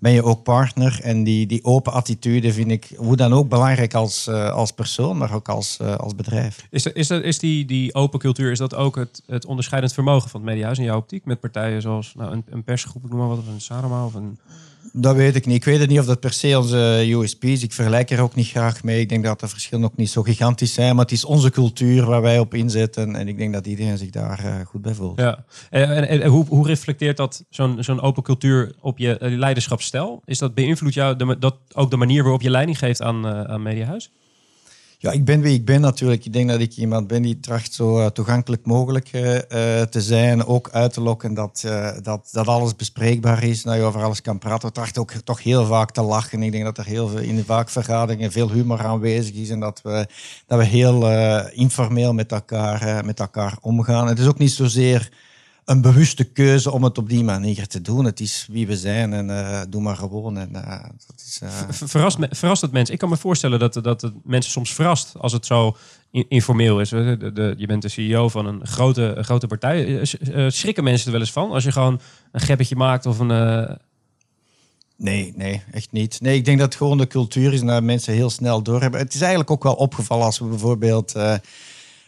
[0.00, 1.00] ben je ook partner.
[1.02, 5.16] En die, die open attitude vind ik hoe dan ook belangrijk als, uh, als persoon,
[5.16, 6.66] maar ook als, uh, als bedrijf.
[6.70, 10.30] Is, is, dat, is die, die open cultuur, is dat ook het, het onderscheidend vermogen
[10.30, 11.24] van het mediahuis in jouw optiek?
[11.24, 14.38] Met partijen zoals nou, een, een persgroep, noem maar wat, of een Sarama of een...
[14.92, 15.56] Dat weet ik niet.
[15.56, 17.62] Ik weet het niet of dat per se onze USP is.
[17.62, 19.00] Ik vergelijk er ook niet graag mee.
[19.00, 20.94] Ik denk dat de verschillen ook niet zo gigantisch zijn.
[20.94, 23.16] Maar het is onze cultuur waar wij op inzetten.
[23.16, 25.18] En ik denk dat iedereen zich daar uh, goed bij voelt.
[25.18, 25.44] Ja.
[25.70, 30.22] En, en, hoe, hoe, reflecteert dat zo'n zo'n open cultuur op je leiderschapsstijl?
[30.24, 33.62] Is dat beïnvloedt jou dat ook de manier waarop je leiding geeft aan, uh, aan
[33.62, 34.10] Mediahuis?
[35.02, 36.24] Ja, ik ben wie ik ben natuurlijk.
[36.24, 39.20] Ik denk dat ik iemand ben die tracht zo uh, toegankelijk mogelijk uh,
[39.82, 40.46] te zijn.
[40.46, 41.68] Ook uit te lokken dat,
[42.02, 43.62] dat, dat alles bespreekbaar is.
[43.62, 44.68] Dat je over alles kan praten.
[44.68, 46.42] We trachten ook toch heel vaak te lachen.
[46.42, 49.50] Ik denk dat er heel veel in de vaakvergaderingen veel humor aanwezig is.
[49.50, 50.06] En dat we,
[50.46, 51.10] dat we heel
[51.50, 54.08] informeel met elkaar, met elkaar omgaan.
[54.08, 55.10] Het is ook niet zozeer
[55.70, 58.04] een bewuste keuze om het op die manier te doen.
[58.04, 60.38] Het is wie we zijn en uh, doe maar gewoon.
[60.38, 61.48] En, uh, dat is, uh...
[61.68, 62.94] verrast, verrast het mensen?
[62.94, 65.76] Ik kan me voorstellen dat, dat het mensen soms verrast als het zo
[66.10, 66.88] informeel is.
[66.88, 70.00] De, de, je bent de CEO van een grote, grote partij.
[70.48, 72.00] schrikken mensen er wel eens van als je gewoon
[72.32, 73.78] een gebbetje maakt of een...
[74.96, 76.20] Nee, nee, echt niet.
[76.20, 79.00] Nee, ik denk dat het gewoon de cultuur is en dat mensen heel snel doorhebben.
[79.00, 81.14] Het is eigenlijk ook wel opgevallen als we bijvoorbeeld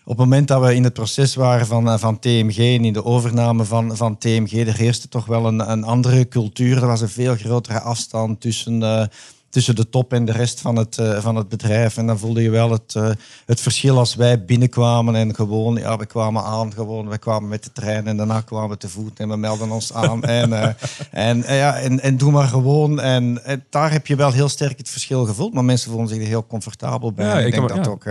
[0.05, 2.93] op het moment dat we in het proces waren van, eh, van TMG en in
[2.93, 6.77] de overname van, van TMG, er heerste toch wel een, een andere cultuur.
[6.77, 9.05] Er was een veel grotere afstand tussen, uh,
[9.51, 11.97] tussen de top en de rest van het, uh, van het bedrijf.
[11.97, 13.11] En dan voelde je wel het, uh,
[13.47, 17.65] het verschil als wij binnenkwamen en gewoon, ja, we kwamen aan, gewoon, we kwamen met
[17.65, 20.23] de trein en daarna kwamen we te voet en we melden ons aan.
[20.41, 20.77] en,
[21.11, 23.01] en, ja, en, en doe maar gewoon.
[23.01, 26.19] En, en, daar heb je wel heel sterk het verschil gevoeld, maar mensen voelen zich
[26.19, 27.27] er heel comfortabel bij.
[27.27, 27.91] Ja, ik, ik denk dat ja.
[27.91, 28.05] ook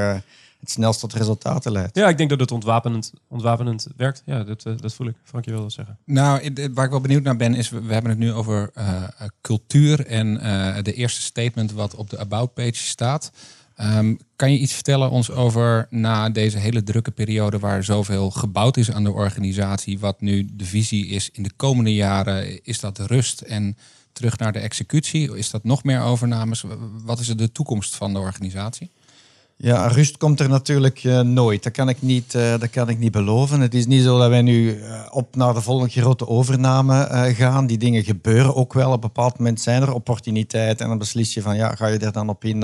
[0.61, 1.95] het snelst tot resultaten leidt.
[1.95, 4.21] Ja, ik denk dat het ontwapenend, ontwapenend werkt.
[4.25, 5.15] Ja, dat, eh, dat voel ik.
[5.23, 5.97] Frank, je wil dat zeggen.
[6.05, 9.03] Nou, waar ik wel benieuwd naar ben, is we, we hebben het nu over uh,
[9.41, 13.31] cultuur en uh, de eerste statement wat op de About page staat.
[13.81, 18.77] Um, kan je iets vertellen ons over na deze hele drukke periode waar zoveel gebouwd
[18.77, 22.63] is aan de organisatie, wat nu de visie is in de komende jaren?
[22.63, 23.77] Is dat rust en
[24.13, 25.37] terug naar de executie?
[25.37, 26.63] Is dat nog meer overnames?
[27.03, 28.91] Wat is de toekomst van de organisatie?
[29.63, 31.63] Ja, rust komt er natuurlijk uh, nooit.
[31.63, 33.59] Dat kan, ik niet, uh, dat kan ik niet beloven.
[33.59, 37.67] Het is niet zo dat wij nu uh, op naar de volgende grote overname gaan.
[37.67, 38.87] Die dingen gebeuren ook wel.
[38.87, 40.83] Op een bepaald moment zijn er opportuniteiten.
[40.83, 42.63] En dan beslis je van, ja, ga je er dan op in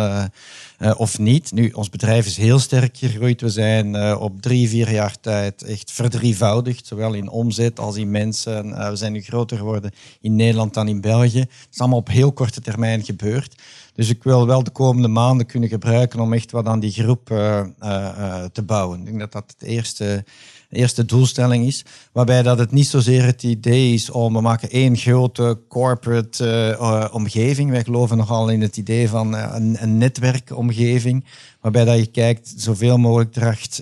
[0.98, 1.52] of niet?
[1.52, 3.42] Nu, ons bedrijf is heel sterk gegroeid.
[3.42, 6.88] We zijn op drie, vier jaar tijd echt verdrievoudigd.
[6.88, 8.90] Zowel in omzet als in mensen.
[8.90, 11.40] we zijn nu groter geworden in Nederland dan in België.
[11.40, 13.56] Het is allemaal op heel korte termijn gebeurd.
[13.98, 17.30] Dus ik wil wel de komende maanden kunnen gebruiken om echt wat aan die groep
[17.30, 19.00] uh, uh, te bouwen.
[19.00, 20.26] Ik denk dat dat het eerste,
[20.70, 21.86] eerste doelstelling is.
[22.12, 27.72] Waarbij dat het niet zozeer het idee is om we maken één grote corporate omgeving.
[27.72, 31.26] Wij geloven nogal in het idee van een, een netwerkomgeving.
[31.62, 33.82] Waarbij dat je kijkt zoveel mogelijk tracht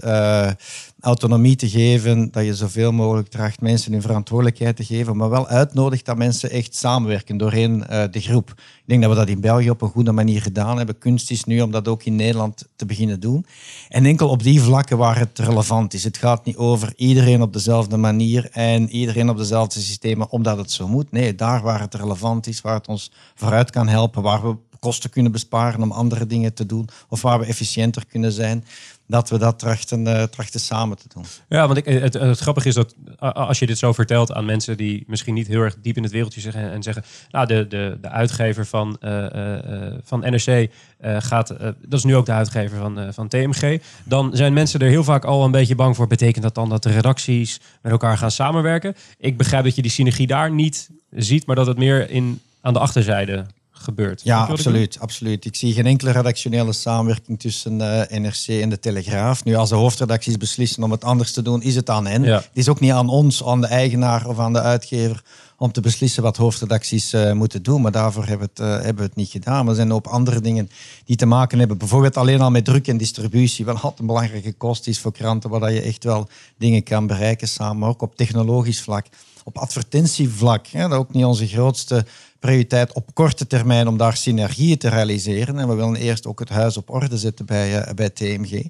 [1.06, 5.48] autonomie te geven, dat je zoveel mogelijk tracht mensen hun verantwoordelijkheid te geven, maar wel
[5.48, 8.50] uitnodigt dat mensen echt samenwerken doorheen uh, de groep.
[8.50, 10.98] Ik denk dat we dat in België op een goede manier gedaan hebben.
[10.98, 13.46] Kunst is nu om dat ook in Nederland te beginnen doen.
[13.90, 16.04] En enkel op die vlakken waar het relevant is.
[16.04, 20.72] Het gaat niet over iedereen op dezelfde manier en iedereen op dezelfde systemen omdat het
[20.72, 21.12] zo moet.
[21.12, 25.10] Nee, daar waar het relevant is, waar het ons vooruit kan helpen, waar we kosten
[25.10, 28.66] kunnen besparen om andere dingen te doen of waar we efficiënter kunnen zijn
[29.08, 31.26] dat we dat trachten, uh, trachten samen te doen.
[31.50, 34.78] Ja, want ik, het, het, grappige is dat als je dit zo vertelt aan mensen
[34.78, 37.98] die misschien niet heel erg diep in het wereldje zeggen en zeggen, nou de, de,
[38.02, 43.14] de uitgever van, uh, uh, van NRC gaat, dat is nu ook de uitgever van,
[43.14, 46.08] van TMG, dan zijn mensen er heel vaak al een beetje bang voor.
[46.08, 48.96] Betekent dat dan dat de redacties met elkaar gaan samenwerken?
[49.18, 52.74] Ik begrijp dat je die synergie daar niet ziet, maar dat het meer in, aan
[52.74, 53.46] de achterzijde
[53.86, 54.22] gebeurt.
[54.24, 55.46] Ja, wat ik absoluut, absoluut.
[55.46, 59.44] Ik zie geen enkele redactionele samenwerking tussen eh, NRC en de Telegraaf.
[59.44, 62.24] Nu, als de hoofdredacties beslissen om het anders te doen, is het aan hen.
[62.24, 62.36] Ja.
[62.36, 65.24] Het is ook niet aan ons, aan de eigenaar of aan de uitgever
[65.58, 67.82] om te beslissen wat hoofdredacties eh, moeten doen.
[67.82, 69.70] Maar daarvoor hebben we, het, eh, hebben we het niet gedaan.
[69.70, 70.70] Er zijn ook andere dingen
[71.06, 71.78] die te maken hebben.
[71.78, 73.66] Bijvoorbeeld alleen al met druk en distributie.
[73.66, 77.48] Wat altijd een belangrijke kost is voor kranten, waar je echt wel dingen kan bereiken
[77.48, 77.78] samen.
[77.78, 79.06] Maar ook op technologisch vlak.
[79.44, 82.06] Op advertentievlak, hè, dat ook niet onze grootste
[82.46, 85.60] prioriteit op korte termijn om daar synergieën te realiseren.
[85.60, 88.64] En we willen eerst ook het huis op orde zetten bij, eh, bij TMG.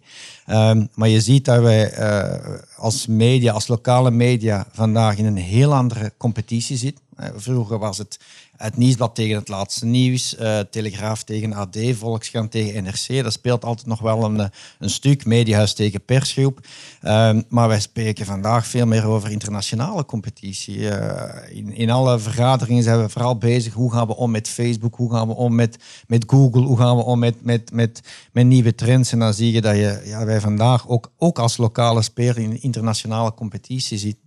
[0.45, 5.37] Ehm, maar je ziet dat wij eh, als media, als lokale media, vandaag in een
[5.37, 7.04] heel andere competitie zitten.
[7.15, 8.19] Eh, vroeger was het
[8.57, 13.23] het nieuwsblad tegen het laatste nieuws, eh, Telegraaf tegen AD, Volkskrant tegen NRC.
[13.23, 14.47] Dat speelt altijd nog wel een, eh,
[14.79, 16.59] een stuk, Mediahuis tegen persgroep.
[17.01, 20.77] Ehm, maar wij spreken vandaag veel meer over internationale competitie.
[21.49, 25.11] In, in alle vergaderingen zijn we vooral bezig, hoe gaan we om met Facebook, hoe
[25.11, 28.01] gaan we om met, met Google, hoe gaan we om met, met, met,
[28.31, 29.11] met nieuwe trends.
[29.11, 32.61] En dan zie je dat je, ja, wij vandaag ook, ook als lokale speler in
[32.61, 34.24] internationale competitie zitten.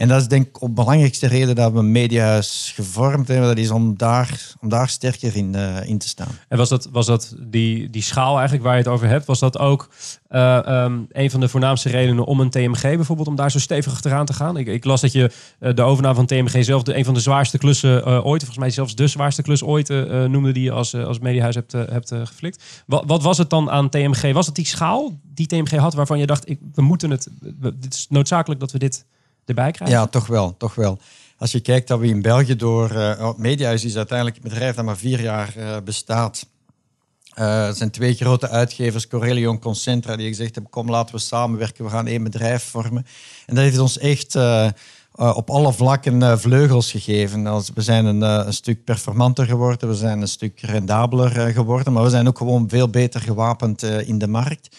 [0.00, 3.48] En dat is denk ik de belangrijkste reden dat we een mediahuis gevormd hebben.
[3.48, 6.38] Dat is om daar, om daar sterker in, eh, in te staan.
[6.48, 9.38] En was dat, was dat die, die schaal eigenlijk waar je het over hebt, was
[9.38, 9.88] dat ook
[10.28, 13.92] eh, ehm, een van de voornaamste redenen om een TMG bijvoorbeeld, om daar zo stevig
[13.92, 14.56] achteraan te gaan?
[14.56, 17.20] Ik, ik las dat je eh, de overname van TMG zelf de, een van de
[17.20, 19.88] zwaarste klussen ooit, volgens mij zelfs de zwaarste klus ooit,
[20.28, 22.82] noemde die je als, als mediahuis hebt, hebt geflikt.
[22.86, 24.32] Wat, wat was het dan aan TMG?
[24.32, 27.28] Was het die schaal die TMG had waarvan je dacht, ik, we moeten het,
[27.74, 29.04] dit is noodzakelijk dat we dit
[29.88, 30.98] Ja, toch wel, toch wel.
[31.38, 32.90] Als je kijkt dat we in België door...
[32.90, 36.46] eh Mediahuis is uiteindelijk een bedrijf dat maar vier jaar eh, bestaat.
[37.34, 41.20] Eh, er zijn twee grote uitgevers, Corellion en Concentra, die gezegd hebben, kom laten we
[41.20, 43.06] samenwerken, we gaan één bedrijf vormen.
[43.46, 44.72] En dat heeft ons echt eh, eh,
[45.36, 47.44] op alle vlakken eh, vleugels gegeven.
[47.74, 51.92] We zijn een, eh, een stuk performanter geworden, we zijn een stuk rendabeler eh, geworden,
[51.92, 54.76] maar we zijn ook gewoon veel beter gewapend eh, in de markt.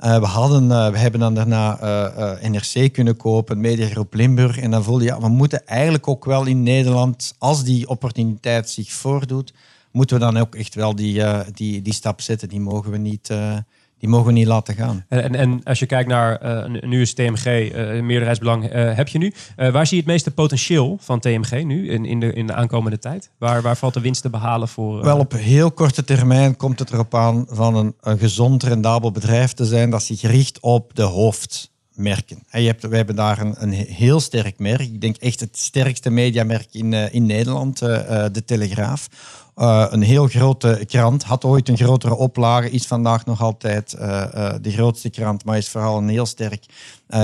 [0.00, 4.58] Eh, we, hadden, eh, we hebben dan daarna eh, NRC kunnen kopen, Mediagroep Limburg.
[4.58, 8.70] En dan voelde je, ja, we moeten eigenlijk ook wel in Nederland, als die opportuniteit
[8.70, 9.52] zich voordoet,
[9.90, 12.48] moeten we dan ook echt wel die, die, die stap zetten.
[12.48, 13.30] Die mogen we niet,
[14.00, 15.04] die mogen we niet laten gaan.
[15.08, 19.08] En, en, en als je kijkt naar, eh, nu is TMG, eh meerderheidsbelang eh, heb
[19.08, 19.32] je nu.
[19.56, 22.54] Eh, waar zie je het meeste potentieel van TMG nu in, in, de, in de
[22.54, 23.30] aankomende tijd?
[23.38, 24.98] Waar, waar valt de winst te behalen voor?
[24.98, 29.10] eh, Wel, op heel korte termijn komt het erop aan van een, een gezond, rendabel
[29.12, 32.42] bedrijf te zijn dat zich richt op de hoofdmerken.
[32.50, 34.80] En je hebt, we hebben daar een, een heel sterk merk.
[34.80, 39.08] Ik denk echt het sterkste mediamerk in, eh, in Nederland, eh, eh, de Telegraaf.
[39.54, 44.22] Eh, een heel grote krant, had ooit een grotere oplage, is vandaag nog altijd eh,
[44.22, 46.64] eh, de grootste krant, maar is vooral een heel sterk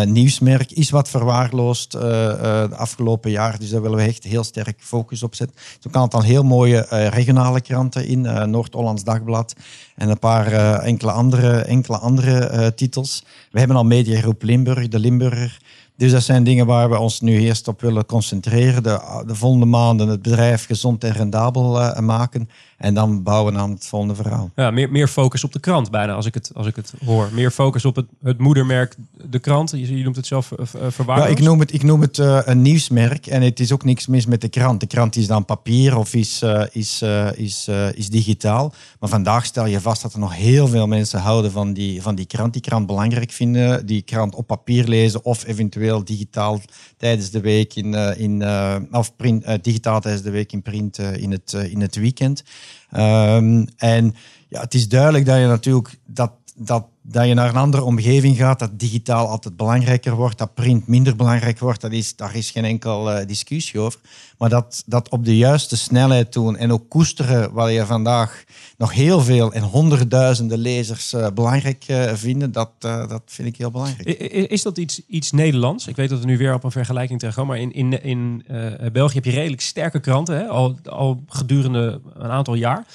[0.04, 0.72] nieuwsmerk.
[0.72, 5.34] Is wat verwaarloosd de afgelopen jaar, dus daar willen we echt heel sterk focus op
[5.34, 5.56] zetten.
[5.56, 9.54] Is ook een aantal heel mooie regionale kranten in, Noord-Hollands Dagblad
[9.94, 13.24] en een paar enkele andere, enkele andere titels.
[13.50, 15.58] We hebben al Mediagroep Limburg, de Limburger.
[15.96, 18.82] Dus dat zijn dingen waar we ons nu eerst op willen concentreren.
[18.82, 22.48] De, de volgende maanden het bedrijf gezond en rendabel eh, maken.
[22.76, 24.50] En dan bouwen aan het volgende verhaal.
[24.54, 27.28] Ja, meer, meer focus op de krant bijna, als ik het, als ik het hoor.
[27.32, 28.94] Meer focus op het, het moedermerk,
[29.30, 29.70] de krant.
[29.70, 31.30] Je, je noemt het zelf uh, Ja, verwaarloosd.
[31.30, 34.26] ik noem het, ik noem het eh, een nieuwsmerk en het is ook niks mis
[34.26, 34.80] met de krant.
[34.80, 38.74] De krant is dan papier of is, eh, is, eh, is, eh, is digitaal.
[39.00, 42.14] Maar vandaag stel je vast dat er nog heel veel mensen houden van die, van
[42.14, 42.52] die krant.
[42.52, 46.60] Die krant belangrijk vinden, die krant op papier lezen of eventueel digitaal
[46.96, 50.62] tijdens de week in, eh, in eh, of print, eh, digitaal tijdens de week in
[50.62, 52.44] print eh, in, het, eh, in het weekend.
[52.90, 54.14] Ehm, en
[54.48, 58.36] ja, het is duidelijk dat je natuurlijk dat, dat, dat je naar een andere omgeving
[58.36, 62.50] gaat, dat digitaal altijd belangrijker wordt, dat print minder belangrijk wordt, dat is, daar is
[62.50, 64.00] geen enkel eh, discussie over.
[64.38, 68.44] Maar dat, dat op de juiste snelheid doen en ook koesteren, waar je vandaag
[68.76, 73.70] nog heel veel en honderdduizenden lezers eh, belangrijk eh, vinden, dat, dat vind ik heel
[73.70, 74.08] belangrijk.
[74.50, 75.86] Is dat iets, iets Nederlands?
[75.86, 77.56] Ik weet dat we nu weer op een vergelijking terechtkomen.
[77.56, 78.44] Maar in, in, in
[78.92, 80.46] België heb je redelijk sterke kranten, hè?
[80.46, 82.86] Al, al gedurende een aantal jaar.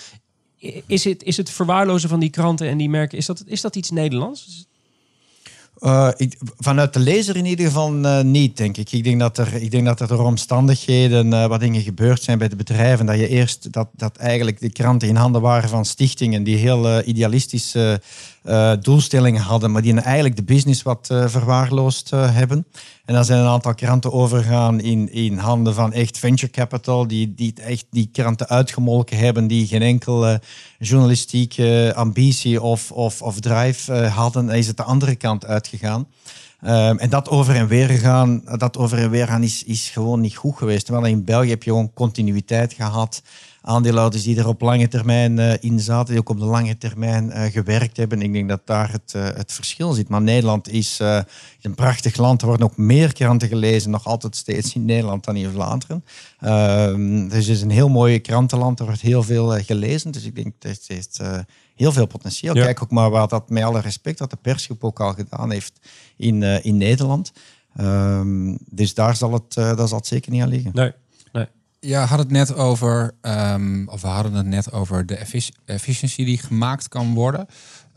[0.85, 3.75] Is het, is het verwaarlozen van die kranten en die merken, is dat, is dat
[3.75, 4.65] iets Nederlands?
[5.81, 8.91] Eh, ik, vanuit de lezer in ieder geval eh, niet, denk ik.
[8.91, 12.37] Ik denk dat er, ik denk dat er door omstandigheden eh, wat dingen gebeurd zijn
[12.37, 13.05] bij de bedrijven.
[13.05, 17.01] Dat je eerst dat, dat eigenlijk de kranten in handen waren van stichtingen die heel
[17.03, 18.01] idealistische
[18.41, 22.65] eh, doelstellingen hadden, maar die eigenlijk de business wat eh, verwaarloosd eh, hebben.
[23.05, 27.33] En dan zijn een aantal kranten overgegaan in, in handen van echt venture capital, die,
[27.33, 30.41] die echt die kranten uitgemolken hebben, die geen enkele
[30.79, 34.45] journalistieke ambitie of, of, of drive hadden.
[34.45, 36.07] Dan is het de andere kant uitgegaan.
[36.61, 40.21] Ehm, en dat over en weer gaan, dat over en weer gaan is, is gewoon
[40.21, 40.85] niet goed geweest.
[40.85, 43.21] Terwijl in België heb je gewoon continuïteit gehad
[43.61, 47.27] aandeelhouders die er op lange termijn uh, in zaten, die ook op de lange termijn
[47.27, 48.21] uh, gewerkt hebben.
[48.21, 50.09] Ik denk dat daar het, uh, het verschil zit.
[50.09, 51.25] Maar Nederland is, is,
[51.61, 52.41] een prachtig land.
[52.41, 56.03] Er worden ook meer kranten gelezen, nog altijd steeds in Nederland dan in Vlaanderen.
[56.39, 58.79] Ehm, dus het is een heel mooi krantenland.
[58.79, 60.11] Er wordt heel veel gelezen.
[60.11, 61.21] Dus ik denk dat het heeft
[61.75, 62.55] heel veel potentieel.
[62.55, 62.63] Ja.
[62.63, 65.79] Kijk ook maar wat dat, met alle respect, wat de persgroep ook al gedaan heeft
[66.17, 67.31] in, in Nederland.
[67.79, 70.71] Um, dus daar zal, het, daar zal het zeker niet aan liggen.
[70.73, 70.91] Nee.
[71.85, 75.17] Ja, had het net over, um, of we hadden het net over de
[75.65, 77.47] efficiëntie die gemaakt kan worden.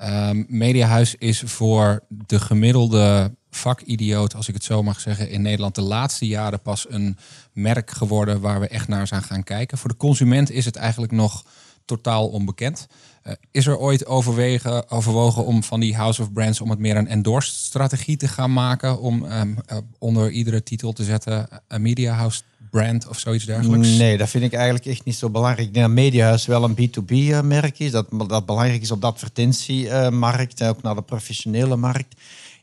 [0.02, 5.74] Um, Mediahuis is voor de gemiddelde vakidioot, als ik het zo mag zeggen, in Nederland
[5.74, 7.16] de laatste jaren pas een
[7.52, 9.78] merk geworden waar we echt naar zijn gaan kijken.
[9.78, 11.44] Voor de consument is het eigenlijk nog
[11.84, 12.86] totaal onbekend.
[13.24, 16.96] Uh, is er ooit overwegen, overwogen om van die House of Brands om het meer
[16.96, 19.00] een endorsed strategie te gaan maken?
[19.00, 22.42] Om um, uh, onder iedere titel te zetten een Media House
[22.74, 23.96] brand of zoiets dergelijks?
[23.96, 25.66] Nee, dat vind ik eigenlijk echt niet zo belangrijk.
[25.68, 27.90] Ik denk dat Mediahuis wel een B2B-merk is.
[27.90, 32.14] Dat, dat belangrijk is op de advertentiemarkt en ook naar de professionele markt.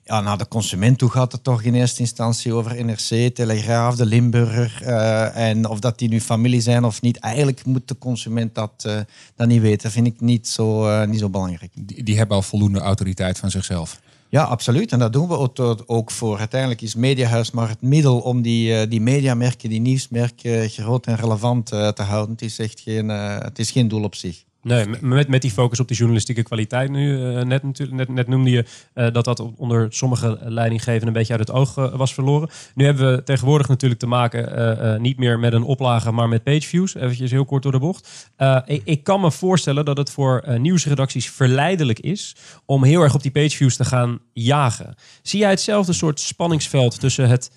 [0.03, 4.05] Ja, naar de consument toe gaat het toch in eerste instantie over NRC, Telegraaf, de
[4.05, 4.81] Limburger.
[4.81, 8.83] Uh, en of dat die nu familie zijn of niet, eigenlijk moet de consument dat,
[8.87, 8.99] uh,
[9.35, 9.83] dat niet weten.
[9.83, 11.71] Dat vind ik niet zo, uh, niet zo belangrijk.
[11.73, 13.99] Die, die hebben al voldoende autoriteit van zichzelf.
[14.31, 14.91] Ja, absoluut.
[14.91, 16.37] En dat doen we ook voor.
[16.39, 21.15] Uiteindelijk is Mediahuis maar het middel om die, uh, die mediamerken, die nieuwsmerken groot en
[21.15, 22.31] relevant uh, te houden.
[22.31, 24.43] Het is echt geen, het is geen doel op zich.
[24.63, 27.17] Nee, met, met die focus op die journalistieke kwaliteit nu.
[27.17, 31.47] Uh, net, net, net noemde je uh, dat dat onder sommige leidinggevenden een beetje uit
[31.47, 32.49] het oog uh, was verloren.
[32.75, 36.95] Nu hebben we tegenwoordig natuurlijk te maken niet meer met een oplage, maar met pageviews.
[36.95, 38.31] Even heel kort door de bocht.
[38.65, 43.21] Ik, ik, kan me voorstellen dat het voor nieuwsredacties verleidelijk is om heel erg op
[43.21, 44.95] die pageviews te gaan jagen.
[45.21, 47.51] Zie jij hetzelfde soort spanningsveld tussen het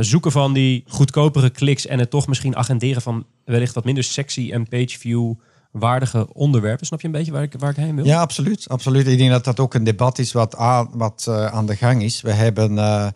[0.00, 4.50] zoeken van die goedkopere kliks en het toch misschien agenderen van wellicht wat minder sexy
[4.52, 5.34] en pageview
[5.70, 6.86] waardige onderwerpen.
[6.86, 8.04] Snap je een beetje waar ik, waar ik heen wil?
[8.04, 8.68] Ja, absoluut.
[8.68, 9.06] absoluut.
[9.06, 12.02] Ik denk dat dat ook een debat is wat aan, wat, uh, aan de gang
[12.02, 12.20] is.
[12.20, 12.72] We hebben...
[12.72, 13.06] Uh,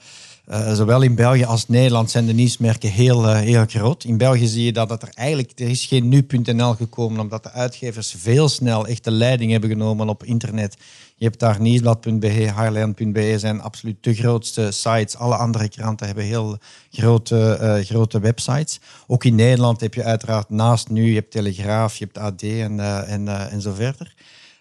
[0.48, 4.04] uh, zowel in België als Nederland zijn de nieuwsmerken heel, uh, heel groot.
[4.04, 7.50] In België zie je dat, dat er eigenlijk er is geen nu.nl gekomen, omdat de
[7.50, 10.76] uitgevers veel snel echt de leiding hebben genomen op internet.
[11.16, 15.16] Je hebt daar nieuwsblad.be, highland.be zijn absoluut de grootste sites.
[15.16, 16.58] Alle andere kranten hebben heel
[16.90, 18.80] grote, uh, grote websites.
[19.06, 23.06] Ook in Nederland heb je uiteraard naast nu, je hebt Telegraaf, je hebt AD en,
[23.06, 24.14] en, en zo verder.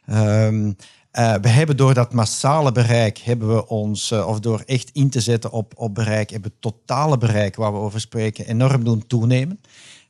[0.09, 0.75] Um,
[1.19, 5.09] uh, we hebben door dat massale bereik, hebben we ons, uh, of door echt in
[5.09, 9.07] te zetten op, op bereik, hebben het totale bereik waar we over spreken enorm doen
[9.07, 9.59] toenemen.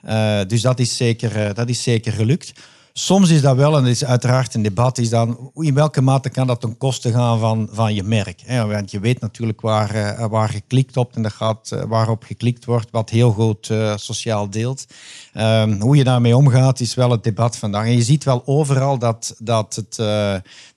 [0.06, 2.54] Uh, dus dat is, zeker, dat is zeker gelukt.
[2.94, 6.30] Soms is dat wel, en dat is uiteraard een debat, is dan in welke mate
[6.30, 8.42] kan dat ten koste gaan van, van je merk.
[8.46, 8.66] Hè?
[8.66, 13.10] Want je weet natuurlijk waar, waar geklikt op en dat gaat, waarop geklikt wordt, wat
[13.10, 14.86] heel goed sociaal deelt.
[15.38, 17.86] Um, hoe je daarmee omgaat is wel het debat vandaag.
[17.86, 19.96] En je ziet wel overal dat, dat, het,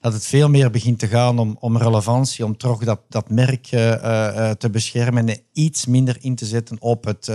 [0.01, 3.63] dat het veel meer begint te gaan om, om relevantie, om toch dat, dat merk
[4.57, 7.29] te beschermen en iets minder in te zetten op het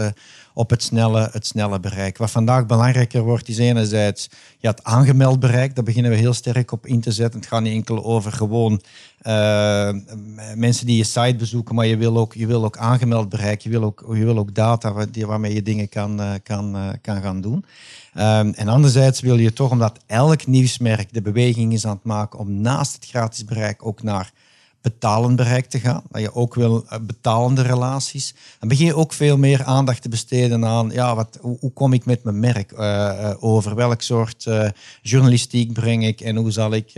[0.54, 2.18] op het snelle, het snelle bereik.
[2.18, 5.74] Wat vandaag belangrijker wordt, is enerzijds ja, het aangemeld bereik.
[5.74, 7.40] Daar beginnen we heel sterk op in te zetten.
[7.40, 8.82] Het gaat niet enkel over gewoon
[9.26, 9.90] uh,
[10.54, 13.60] mensen die je site bezoeken, maar je wil ook, je wil ook aangemeld bereik.
[13.60, 17.22] Je wil ook, je wil ook data waarmee je dingen kan, uh, kan, uh, kan
[17.22, 17.64] gaan doen.
[18.14, 22.38] Um, en anderzijds wil je toch, omdat elk nieuwsmerk de beweging is aan het maken
[22.38, 24.32] om naast het gratis bereik ook naar
[24.82, 26.02] betalend bereik te gaan.
[26.10, 28.34] Dat je ook wil eh, betalende relaties.
[28.58, 32.04] Dan begin je ook veel meer aandacht te besteden aan ja, wat, hoe, kom ik
[32.04, 33.74] met mijn merk uh, over?
[33.74, 34.50] Welk soort
[35.02, 36.92] journalistiek breng ik en hoe, zal ik,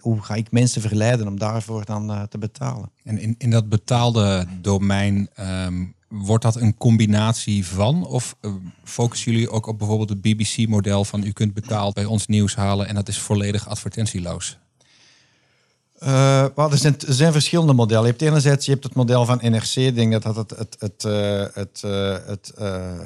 [0.00, 2.90] hoe ga ik mensen verleiden om daarvoor dan te betalen?
[3.04, 5.28] En in, in dat betaalde domein.
[5.40, 8.06] Um, wordt dat een combinatie van?
[8.06, 8.36] Of
[8.84, 12.88] focussen jullie ook op bijvoorbeeld het BBC-model van u kunt betaald bij ons nieuws halen
[12.88, 14.58] en dat is volledig advertentieloos?
[16.02, 18.04] Uh, er, zijn, er, zijn, verschillende modellen.
[18.04, 19.74] Je hebt enerzijds je hebt het model van NRC.
[19.74, 22.52] Ik denk dat dat het, het, het, uh, het, uh, het,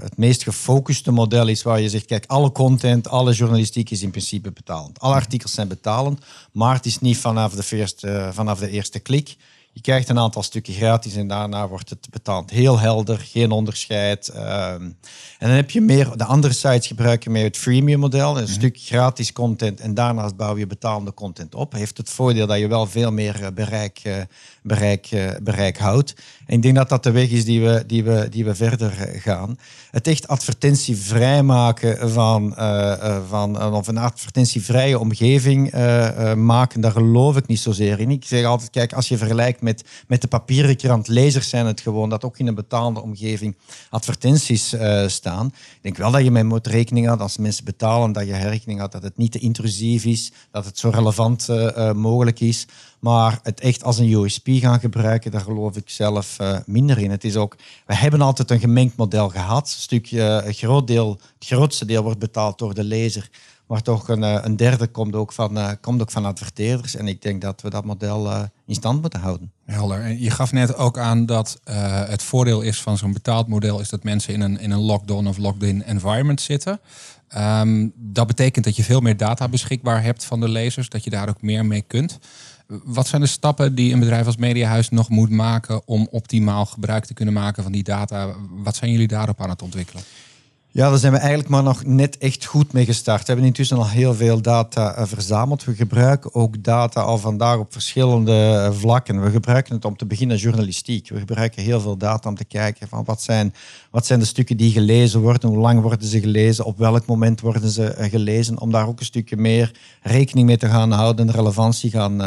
[0.02, 4.10] het meest gefocuste model is waar je zegt, kijk, alle content, alle journalistiek is in
[4.10, 5.00] principe betalend.
[5.00, 9.36] Alle artikels zijn betalend, maar het is niet vanaf de, eerste, vanaf de eerste klik.
[9.72, 12.50] Je krijgt een aantal stukken gratis en daarna wordt het betaald.
[12.50, 14.28] Heel helder, geen onderscheid.
[14.34, 18.36] Um, en dan heb je meer, de andere sites gebruiken meer het freemium model.
[18.36, 21.72] Een mm stuk gratis content en daarnaast bouw je betalende content op.
[21.72, 24.14] Heeft het voordeel dat je wel veel meer eh, bereik, uh,
[24.62, 26.14] bereik, uh, bereik houdt.
[26.46, 28.90] En ik denk dat dat de weg is die we, die we, die we verder
[29.16, 29.58] gaan.
[29.90, 32.54] Het echt advertentievrij maken van,
[33.28, 35.72] van of een advertentievrije omgeving
[36.36, 38.10] maken, daar geloof ik niet zozeer in.
[38.10, 41.08] Ik zeg altijd, kijk, als je vergelijkt met met, de papieren krant.
[41.08, 43.56] Lezers zijn het gewoon, dat ook in een betaalde omgeving
[43.90, 45.46] advertenties uh, staan.
[45.46, 48.78] Ik denk wel dat je met moet rekening houdt als mensen betalen, dat je rekening
[48.78, 52.66] houdt dat het niet te intrusief is, dat het zo relevant uh, mogelijk is.
[53.00, 57.10] Maar het echt als een USP gaan gebruiken, daar geloof ik zelf minder in.
[57.10, 59.86] Het is ook, we hebben altijd een gemengd model gehad.
[59.88, 63.30] Een groot deel, het grootste deel wordt betaald door de lezer.
[63.70, 66.96] Maar toch een, eh, een derde komt ook, van, uh, komt ook van adverteerders.
[66.96, 69.52] En ik denk dat we dat model uh, in stand moeten houden.
[69.64, 70.00] Helder.
[70.00, 71.60] En je gaf net ook aan dat
[72.08, 73.80] het voordeel is van zo'n betaald model...
[73.80, 76.80] is dat mensen in een, in een lockdown of locked-in environment zitten.
[77.36, 80.88] Um, dat betekent dat je veel meer data beschikbaar hebt van de lezers.
[80.88, 82.18] Dat je daar ook meer mee kunt.
[82.66, 85.86] Wat zijn de stappen die een bedrijf als Mediahuis nog moet maken...
[85.86, 88.34] om optimaal gebruik te kunnen maken van die data?
[88.50, 90.02] Wat zijn jullie daarop aan het ontwikkelen?
[90.72, 93.20] Ja, daar zijn we eigenlijk maar nog net echt goed mee gestart.
[93.20, 95.64] We hebben intussen al heel veel data uh, verzameld.
[95.64, 99.22] We gebruiken ook data al vandaag op verschillende uh, vlakken.
[99.22, 101.08] We gebruiken het om te beginnen journalistiek.
[101.08, 103.54] We gebruiken heel veel data om te kijken van wat zijn,
[103.90, 107.40] wat zijn de stukken die gelezen worden, hoe lang worden ze gelezen, op welk moment
[107.40, 109.72] worden ze uh, gelezen, om daar ook een stukje meer
[110.02, 112.18] rekening mee te gaan houden en relevantie gaan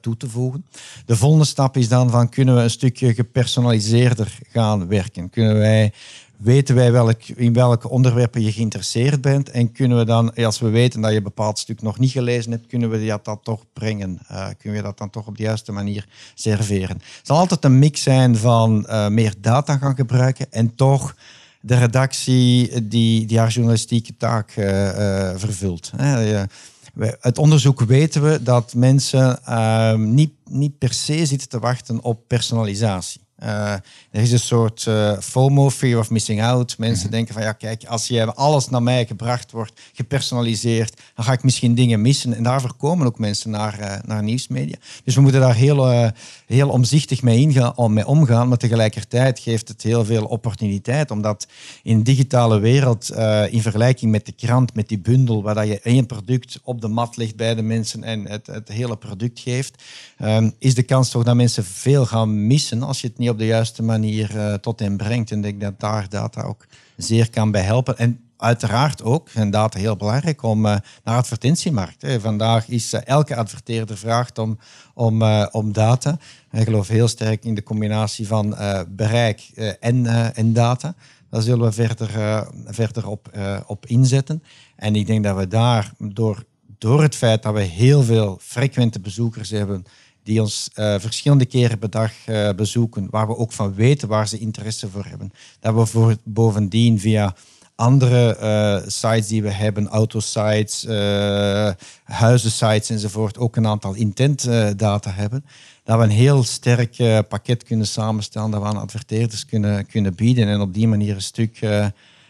[0.00, 0.66] toe te voegen.
[1.06, 5.30] De volgende stap is dan van kunnen we een stukje gepersonaliseerder gaan werken?
[5.30, 5.92] Kunnen wij
[6.44, 9.50] weten wij welk, in welke onderwerpen je geïnteresseerd bent.
[9.50, 12.50] En kunnen we dan, als we weten dat je een bepaald stuk nog niet gelezen
[12.50, 14.18] hebt, kunnen we dat, dat toch brengen.
[14.30, 16.96] Uh, kunnen we dat dan toch op de juiste manier serveren.
[16.96, 21.16] Het zal altijd een mix zijn van uh, meer data gaan gebruiken en toch
[21.60, 24.66] de redactie die, die haar journalistieke taak uh,
[25.36, 25.92] vervult.
[27.20, 29.38] Uit onderzoek weten we dat mensen
[30.14, 33.23] niet, niet per se zitten te wachten op personalisatie.
[33.44, 33.72] Uh,
[34.10, 36.78] er is een soort uh, FOMO, fear of missing out.
[36.78, 37.14] Mensen mhm.
[37.14, 41.42] denken van ja, kijk, als je alles naar mij gebracht wordt, gepersonaliseerd, dan ga ik
[41.42, 42.34] misschien dingen missen.
[42.34, 44.76] En daarvoor komen ook mensen naar, uh, naar nieuwsmedia.
[45.04, 46.12] Dus we moeten daar heel,
[46.54, 48.48] heel omzichtig mee, ingaan, om, mee omgaan.
[48.48, 51.10] Maar tegelijkertijd geeft het heel veel opportuniteit.
[51.10, 51.46] Omdat
[51.82, 53.10] in de digitale wereld,
[53.50, 56.88] in vergelijking met de krant, met die bundel, waar dat je één product op de
[56.88, 59.82] mat legt bij de mensen en het, het hele product geeft,
[60.18, 63.38] um, is de kans toch dat mensen veel gaan missen als je het niet op
[63.38, 65.30] de juiste manier uh, tot hen brengt.
[65.30, 67.98] En ik denk dat daar data ook zeer kan bij helpen.
[67.98, 72.06] En uiteraard ook, en data heel belangrijk, om uh, naar advertentiemarkt.
[72.20, 74.58] Vandaag is uh, elke adverteerder vraagt om,
[74.94, 76.18] om, om data.
[76.52, 78.56] Ik geloof heel sterk in de combinatie van
[78.88, 79.40] bereik
[79.80, 80.94] en, en data.
[81.30, 82.10] Daar zullen we verder,
[82.66, 84.42] verder op, op inzetten.
[84.76, 86.44] En ik denk dat we daar door,
[86.78, 89.84] door het feit dat we heel veel frequente bezoekers hebben
[90.22, 92.12] die ons verschillende keren per dag
[92.56, 95.30] bezoeken, waar we ook van weten waar ze interesse voor hebben.
[95.60, 97.34] Dat we voor, bovendien via
[97.74, 100.86] andere uh, sites die we hebben, autosites,
[102.04, 104.44] huizensites enzovoort, ook een aantal intent
[104.76, 105.44] data hebben.
[105.84, 106.96] Dat we een heel sterk
[107.28, 111.22] pakket kunnen samenstellen, dat we aan adverteerders kunnen, kunnen bieden en op die manier een
[111.22, 111.58] stuk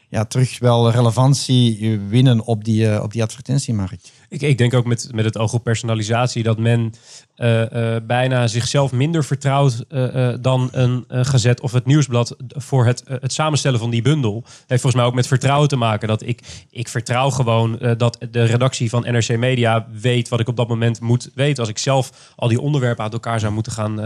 [0.09, 4.13] ja, terug wel relevantie winnen op die, op die advertentiemarkt.
[4.35, 6.93] Ik, ik denk ook met, met het oog op personalisatie dat men
[7.37, 13.33] uh, bijna zichzelf minder vertrouwt uh, dan een gazet of het nieuwsblad voor het, het
[13.33, 14.43] samenstellen van die bundel.
[14.45, 16.09] heeft volgens mij ook met vertrouwen te maken.
[16.09, 20.57] Dat ik, ik vertrouw gewoon dat de redactie van NRC Media weet wat ik op
[20.57, 21.59] dat moment moet weten.
[21.59, 23.97] Als ik zelf al die onderwerpen uit elkaar zou moeten gaan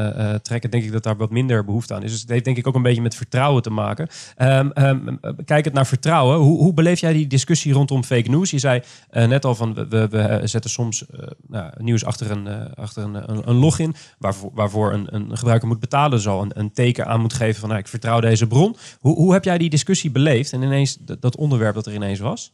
[0.42, 2.10] trekken, denk ik dat daar wat minder behoefte aan is.
[2.10, 4.08] Dus het heeft denk ik ook een beetje met vertrouwen te maken.
[4.38, 6.38] Um, um, kijk het naar vertrouwen.
[6.38, 8.50] Hoe, hoe beleef jij die discussie rondom fake news?
[8.50, 11.04] Je zei net al van we zetten soms
[11.46, 15.80] nou, nieuws achter een, achter een een, een login waarvoor, waarvoor een, een gebruiker moet
[15.80, 18.76] betalen, zal een, een teken aan moet geven van nou, ik vertrouw deze bron.
[19.00, 22.52] Hoe, hoe heb jij die discussie beleefd en ineens dat, onderwerp dat er ineens was?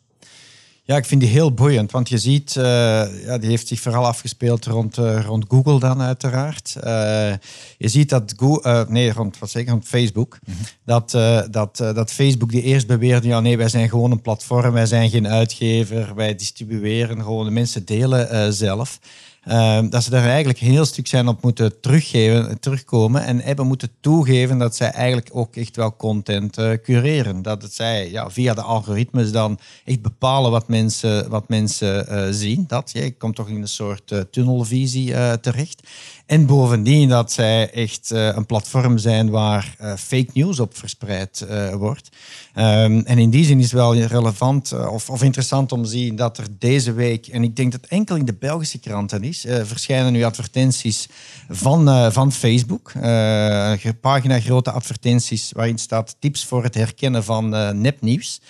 [0.87, 2.65] Ja, ik vind die heel boeiend, want je ziet, uh,
[3.25, 6.75] ja, die heeft zich vooral afgespeeld rond, uh, rond Google dan uiteraard.
[6.77, 6.83] Uh,
[7.79, 10.65] je ziet dat Google, nee, rond, wat zeker rond Facebook, mm -hmm.
[10.85, 11.11] dat,
[11.51, 15.11] dat, dat Facebook die eerst beweerde, ja nee, wij zijn gewoon een platform, wij zijn
[15.11, 18.99] geen uitgever, wij distribueren gewoon, de mensen delen zelf.
[19.45, 23.67] Ehm, dat ze daar eigenlijk een heel stuk zijn op moeten teruggeven, terugkomen en hebben
[23.67, 27.43] moeten toegeven dat zij eigenlijk ook echt wel content uh, cureren.
[27.43, 32.27] Dat het zij ja, via de algoritmes dan echt bepalen wat mensen, wat mensen uh,
[32.31, 32.65] zien.
[32.67, 35.89] Dat, je komt toch in een soort uh, tunnelvisie terecht.
[36.27, 42.09] En bovendien dat zij echt een platform zijn waar fake news op verspreid wordt.
[42.57, 46.39] Um, en in die zin is wel relevant of, of interessant om te zien dat
[46.39, 50.23] er deze week, en ik denk dat enkel in de Belgische kranten is, verschijnen nu
[50.23, 51.09] advertenties
[51.49, 52.93] van, van Facebook.
[54.01, 57.49] Pagina grote advertenties waarin staat tips voor het herkennen van
[57.81, 58.41] nepnieuws.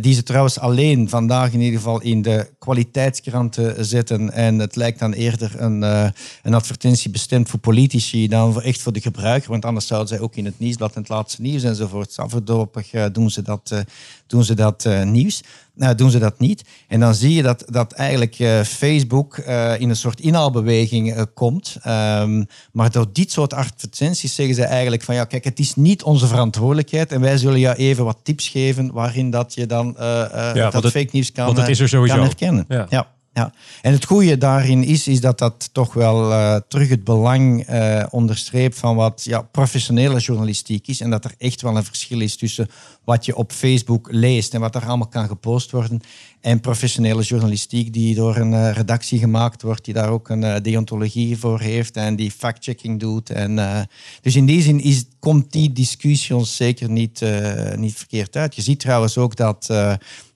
[0.00, 4.32] Die ze trouwens alleen vandaag in ieder geval in de kwaliteitskrant te zetten.
[4.32, 6.08] En het lijkt dan eerder een, uh,
[6.42, 9.50] een advertentie bestemd voor politici dan echt voor de gebruiker.
[9.50, 12.18] Want anders zouden zij ook in het nieuwsblad en het laatste nieuws enzovoort.
[12.18, 13.84] Afdopig uh, doen ze dat,
[14.26, 15.42] doen ze dat nieuws.
[15.78, 16.64] Nou, doen ze dat niet.
[16.88, 21.22] En dan zie je dat, dat eigenlijk uh, Facebook uh, in een soort inhaalbeweging uh,
[21.34, 21.76] komt.
[21.86, 26.02] Um, maar door dit soort advertenties zeggen ze eigenlijk van ja, kijk, het is niet
[26.02, 30.70] onze verantwoordelijkheid en wij zullen je even wat tips geven waarin dat je dan ja,
[30.70, 32.14] dat fake nieuws kan, want het is er sowieso.
[32.14, 32.64] kan herkennen.
[32.68, 32.86] Ja.
[32.88, 33.16] ja.
[33.38, 33.52] Ja,
[33.82, 38.04] en het goede daarin is, is dat dat toch wel uh, terug het belang uh,
[38.10, 41.00] onderstreept van wat ja, professionele journalistiek is.
[41.00, 42.68] En dat er echt wel een verschil is tussen
[43.08, 46.00] wat je op Facebook leest en wat er allemaal kan gepost worden.
[46.40, 51.38] En professionele journalistiek die door een uh, redactie gemaakt wordt, die daar ook een deontologie
[51.38, 53.30] voor heeft en die fact-checking doet.
[53.30, 53.86] En,
[54.20, 57.24] dus in die zin is, komt die discussie ons zeker niet,
[57.76, 58.54] niet verkeerd uit.
[58.54, 59.66] Je ziet trouwens ook dat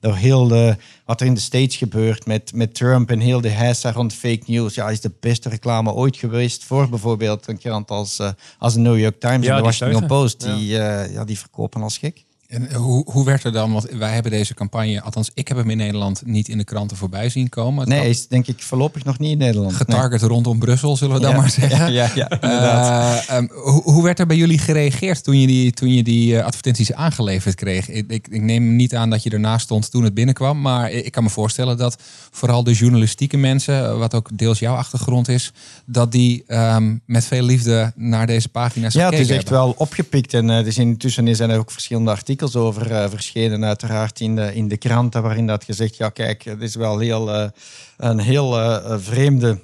[0.01, 3.49] door heel de, wat er in de States gebeurt met, met Trump en heel de
[3.49, 7.91] heisa rond fake news, ja, is de beste reclame ooit geweest voor bijvoorbeeld een krant
[7.91, 8.21] als,
[8.59, 10.07] als de New York Times ja, en de Washington.
[10.07, 10.41] Post.
[10.41, 11.03] Die, ja.
[11.03, 12.25] Ja, die verkopen als gek.
[12.53, 15.71] En hoe, hoe werd er dan, want wij hebben deze campagne, althans ik heb hem
[15.71, 17.81] in Nederland niet in de kranten voorbij zien komen.
[17.81, 19.73] Het nee, is denk ik voorlopig nog niet in Nederland.
[19.73, 21.93] getarget rondom Brussel, zullen we dan Ja, maar zeggen.
[21.93, 22.41] ja, ja, ja.
[22.41, 26.39] Eh, ehm, hoe, hoe werd er bij jullie gereageerd toen je die, toen je die
[26.39, 27.89] eh, advertenties aangeleverd kreeg?
[27.89, 31.13] Ik, ik, ik neem niet aan dat je ernaast stond toen het binnenkwam, maar ik,
[31.13, 31.97] kan me voorstellen dat
[32.31, 35.53] vooral de journalistieke mensen, eh, wat ook deels jouw achtergrond is,
[35.87, 39.67] dat die ehm, met veel liefde naar deze pagina's Ja, het gekeken is echt hebben.
[39.67, 40.35] wel opgepikt.
[40.35, 42.11] En uh, dus intussen zijn er ook verschillende
[42.43, 46.45] artikels over uh, verschenen, uiteraard in de, in de kranten, waarin dat gezegd, ja kijk,
[46.45, 47.49] het is wel heel, uh,
[47.97, 49.59] een heel uh, vreemde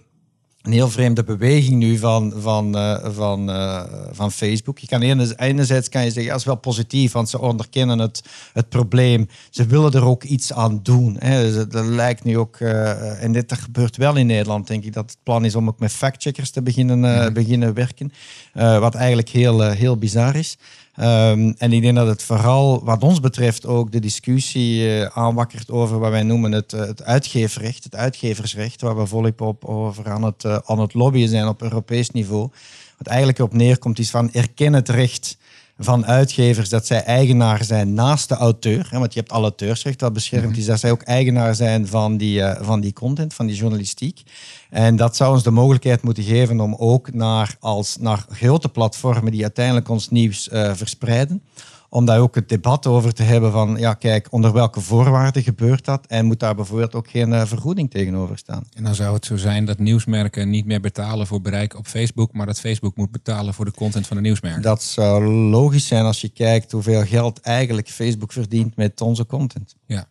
[0.62, 4.78] een heel vreemde beweging nu van, van, uh, van, uh, van Facebook.
[4.78, 5.02] Je kan
[5.36, 8.22] enerzijds kan je zeggen, dat is wel positief, want ze onderkennen het,
[8.52, 9.28] het probleem.
[9.50, 11.16] Ze willen er ook iets aan doen.
[11.18, 11.42] Hè.
[11.42, 15.10] Dus dat lijkt nu ook, uh, en dit gebeurt wel in Nederland, denk ik, dat
[15.10, 17.32] het plan is om ook met factcheckers te beginnen, mm-hmm.
[17.32, 18.12] beginnen werken.
[18.54, 20.56] wat eigenlijk heel, heel bizar is.
[21.00, 25.70] Um, en ik denk dat het vooral, wat ons betreft, ook de discussie uh, aanwakkert
[25.70, 30.10] over wat wij noemen het, uh, het uitgeverrecht, het uitgeversrecht, waar we volop op over
[30.10, 32.48] aan het, uh, aan het lobbyen zijn op Europees niveau.
[32.96, 35.36] Wat eigenlijk erop neerkomt is van erken het recht
[35.78, 38.86] van uitgevers dat zij eigenaar zijn naast de auteur.
[38.90, 40.60] Hè, want je hebt alle auteursrecht dat beschermd mm-hmm.
[40.60, 44.22] is, dat zij ook eigenaar zijn van die, uh, van die content, van die journalistiek.
[44.70, 49.32] En dat zou ons de mogelijkheid moeten geven om ook naar, als, naar grote platformen
[49.32, 51.42] die uiteindelijk ons nieuws uh, verspreiden,
[51.88, 55.84] om daar ook het debat over te hebben van, ja kijk, onder welke voorwaarden gebeurt
[55.84, 56.06] dat?
[56.06, 58.64] En moet daar bijvoorbeeld ook geen uh, vergoeding tegenover staan?
[58.74, 62.32] En dan zou het zo zijn dat nieuwsmerken niet meer betalen voor bereik op Facebook,
[62.32, 64.62] maar dat Facebook moet betalen voor de content van de nieuwsmerken.
[64.62, 69.76] Dat zou logisch zijn als je kijkt hoeveel geld eigenlijk Facebook verdient met onze content.
[69.86, 70.08] Ja.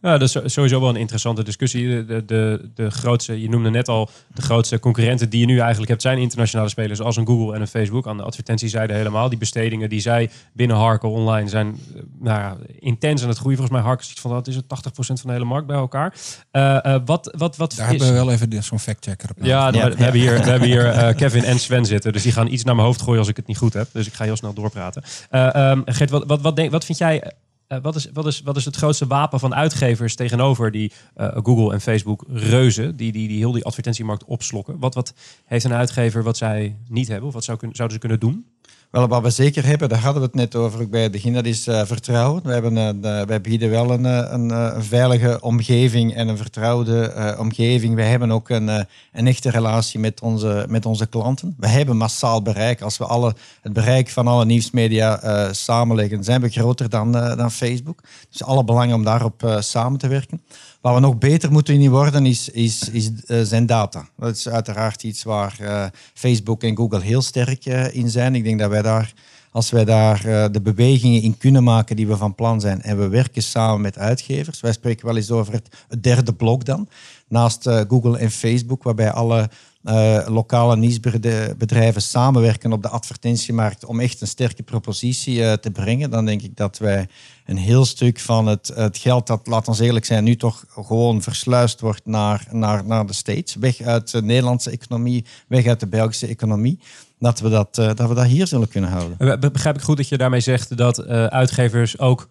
[0.00, 2.04] Ja, dat is sowieso wel een interessante discussie.
[2.04, 5.88] De, de, de grootste, je noemde net al, de grootste concurrenten die je nu eigenlijk
[5.88, 8.06] hebt, zijn internationale spelers als een Google en een Facebook.
[8.06, 9.28] Aan de advertentiezijde helemaal.
[9.28, 11.78] Die bestedingen die zij binnen Harker online zijn
[12.18, 13.56] nou ja, intens aan het groeien.
[13.58, 16.14] Volgens mij Harker ziet van dat is het 80% van de hele markt bij elkaar.
[16.52, 17.98] Uh, uh, wat, wat, wat Daar is...
[18.00, 19.36] hebben we wel even zo'n factchecker op.
[19.44, 22.12] Ja, ja, we, we, hebben hier, we hebben hier uh, Kevin en Sven zitten.
[22.12, 23.88] Dus die gaan iets naar mijn hoofd gooien als ik het niet goed heb.
[23.92, 25.02] Dus ik ga heel snel doorpraten.
[25.30, 27.32] Um, Gert, wat, wat, wat, denk, wat vind jij
[27.72, 31.28] uh, wat, is, wat, is, wat is het grootste wapen van uitgevers tegenover die uh,
[31.42, 34.78] Google en Facebook reuzen, die, die, die heel die advertentiemarkt opslokken?
[34.78, 35.14] Wat, wat
[35.44, 38.46] heeft een uitgever wat zij niet hebben, of wat zou, zouden ze kunnen doen?
[38.90, 41.44] Wel, wat we zeker hebben, daar hadden we het net over bij het begin, dat
[41.44, 42.42] is uh, vertrouwen.
[42.42, 47.94] We hebben, uh, wij bieden wel een, een, een, veilige omgeving en een vertrouwde omgeving.
[47.94, 48.68] We hebben ook een,
[49.12, 51.54] een echte relatie met onze, met onze klanten.
[51.58, 52.80] We hebben massaal bereik.
[52.80, 58.00] Als we alle, het bereik van alle nieuwsmedia samenleggen, zijn we groter dan, dan Facebook.
[58.30, 60.42] Dus alle belang om daarop samen te werken.
[60.80, 64.08] Waar we nog beter moeten in worden, is, is, is uh, zijn data.
[64.16, 68.34] Dat is uiteraard iets waar uh, Facebook en Google heel sterk uh, in zijn.
[68.34, 69.12] Ik denk dat wij daar,
[69.50, 70.22] als wij daar
[70.52, 73.98] de bewegingen in kunnen maken die we van plan zijn, en we werken samen met
[73.98, 74.60] uitgevers.
[74.60, 75.52] Wij spreken wel eens over
[75.88, 76.88] het derde blok dan,
[77.28, 79.50] naast Google en Facebook, waarbij alle
[79.84, 86.10] uh, lokale nieuwsbedrijven samenwerken op de advertentiemarkt om echt een sterke propositie uh, te brengen,
[86.10, 87.08] dan denk ik dat wij
[87.46, 91.22] een heel stuk van het, het geld dat, laat ons eerlijk zijn, nu toch gewoon
[91.22, 95.86] versluist wordt naar, naar, naar de States, weg uit de Nederlandse economie, weg uit de
[95.86, 96.78] Belgische economie,
[97.18, 99.40] dat we dat, uh, dat, we dat hier zullen kunnen houden.
[99.52, 102.28] Begrijp ik goed dat je daarmee zegt dat uitgevers ook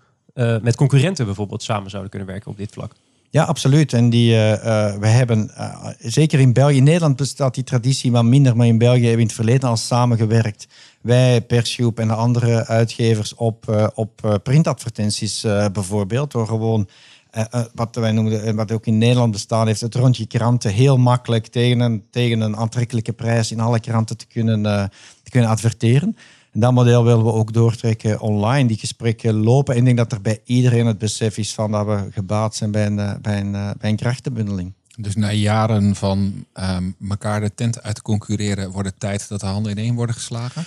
[0.61, 2.93] met concurrenten bijvoorbeeld samen zouden kunnen werken op dit vlak?
[3.29, 3.93] Ja, absoluut.
[3.93, 8.11] En die, uh, uh, we hebben, uh, zeker in België, in Nederland bestaat die traditie
[8.11, 10.67] wat minder, maar in België hebben we in het verleden al samengewerkt.
[11.01, 16.89] Wij, persgroep en de andere uitgevers op, op printadvertenties bijvoorbeeld, door gewoon
[17.29, 20.71] eh, eh, wat wij noemen, eh, wat ook in Nederland bestaan heeft, het rondje kranten
[20.71, 24.83] heel makkelijk tegen een, tegen een aantrekkelijke prijs in alle kranten te kunnen, eh,
[25.23, 26.15] te kunnen adverteren.
[26.51, 28.67] En dat model willen we ook doortrekken online.
[28.67, 29.73] Die gesprekken lopen.
[29.73, 32.71] En ik denk dat er bij iedereen het besef is van dat we gebaat zijn
[32.71, 34.73] bij een, eh, bij een, eh, bij een krachtenbundeling.
[34.97, 39.39] Dus na jaren van ehm, elkaar de tent uit te concurreren, wordt het tijd dat
[39.39, 40.65] de handen ineen worden geslagen?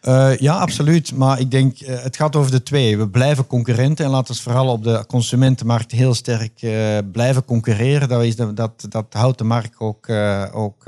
[0.00, 1.14] Eh, ja, absoluut.
[1.14, 2.98] Maar ik denk, het gaat over de twee.
[2.98, 6.52] We blijven concurrenten en laten we vooral op de consumentenmarkt heel sterk
[7.12, 8.08] blijven concurreren.
[8.08, 10.08] Dat, is de, dat, dat houdt de markt ook,
[10.52, 10.84] ook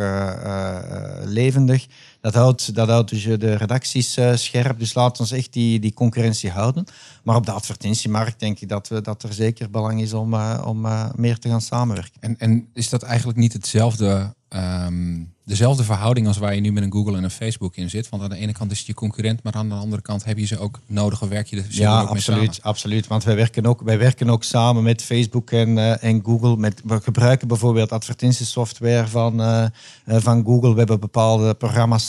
[1.24, 1.86] levendig.
[2.24, 4.78] Dat houdt, dat houdt dus de redacties eh, scherp.
[4.78, 6.84] Dus laat ons echt die, die concurrentie houden.
[7.22, 10.64] Maar op de advertentiemarkt denk ik dat, we, dat er zeker belang is om, eh,
[10.66, 12.20] om eh, meer te gaan samenwerken.
[12.20, 16.82] En, en is dat eigenlijk niet hetzelfde, ehm, dezelfde verhouding als waar je nu met
[16.82, 18.08] een Google en een Facebook in zit?
[18.08, 20.38] Want aan de ene kant is het je concurrent, maar aan de andere kant heb
[20.38, 22.70] je ze ook nodig of werk je er Ja, ook mee absoluut, samen?
[22.70, 23.06] absoluut.
[23.06, 26.56] Want wij werken ook, wij werken ook samen met Facebook en, eh, en Google.
[26.56, 29.70] Met, we gebruiken bijvoorbeeld advertentiesoftware van, eh, eh,
[30.04, 30.72] van Google.
[30.72, 32.08] We hebben bepaalde programma's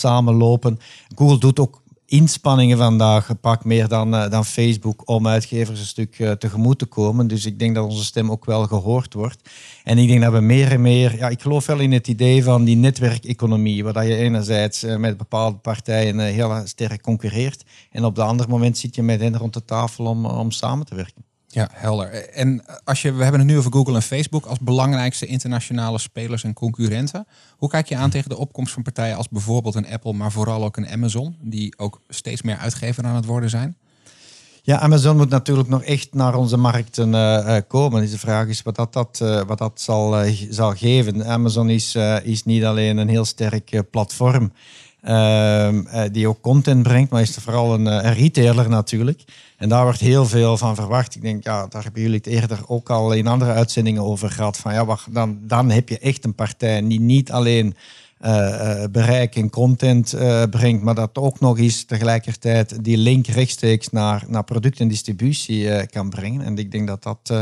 [1.15, 6.19] Google doet ook inspanningen vandaag gepakt meer dan, eh, dan Facebook om uitgevers een stuk
[6.19, 7.27] eh, tegemoet te komen.
[7.27, 9.49] Dus ik denk dat onze stem ook wel gehoord wordt.
[9.83, 12.43] En ik denk dat we meer en meer, ja, ik geloof wel in het idee
[12.43, 18.15] van die netwerkeconomie, waar je enerzijds eh, met bepaalde partijen heel sterk concurreert en op
[18.15, 21.34] de andere moment zit je met hen rond de tafel om, om samen te werken.
[21.55, 22.29] Ja, helder.
[22.29, 26.43] En als je, we hebben het nu over Google en Facebook als belangrijkste internationale spelers
[26.43, 27.27] en concurrenten.
[27.57, 30.63] Hoe kijk je aan tegen de opkomst van partijen als bijvoorbeeld een Apple, maar vooral
[30.63, 33.77] ook een Amazon, die ook steeds meer uitgever aan het worden zijn?
[34.61, 38.01] Ja, Amazon moet natuurlijk nog echt naar onze markten eh, eh, komen.
[38.01, 41.25] Dus de vraag is wat dat, dat, eh, wat dat zal, zal geven.
[41.25, 44.51] Amazon is, is niet alleen een heel sterk platform
[45.05, 49.23] ehm, eh, die ook content brengt, maar is vooral een, een retailer natuurlijk.
[49.57, 51.15] En daar wordt heel veel van verwacht.
[51.15, 54.57] Ik denk, ja, daar hebben jullie het eerder ook al in andere uitzendingen over gehad.
[54.57, 57.75] Van, ja, wacht, dan, dan heb je echt een partij die niet alleen
[58.19, 63.27] eh, eh, bereik en content eh, brengt, maar dat ook nog eens tegelijkertijd die link
[63.27, 66.41] rechtstreeks naar, naar product en distributie kan brengen.
[66.41, 67.33] En ik denk dat dat,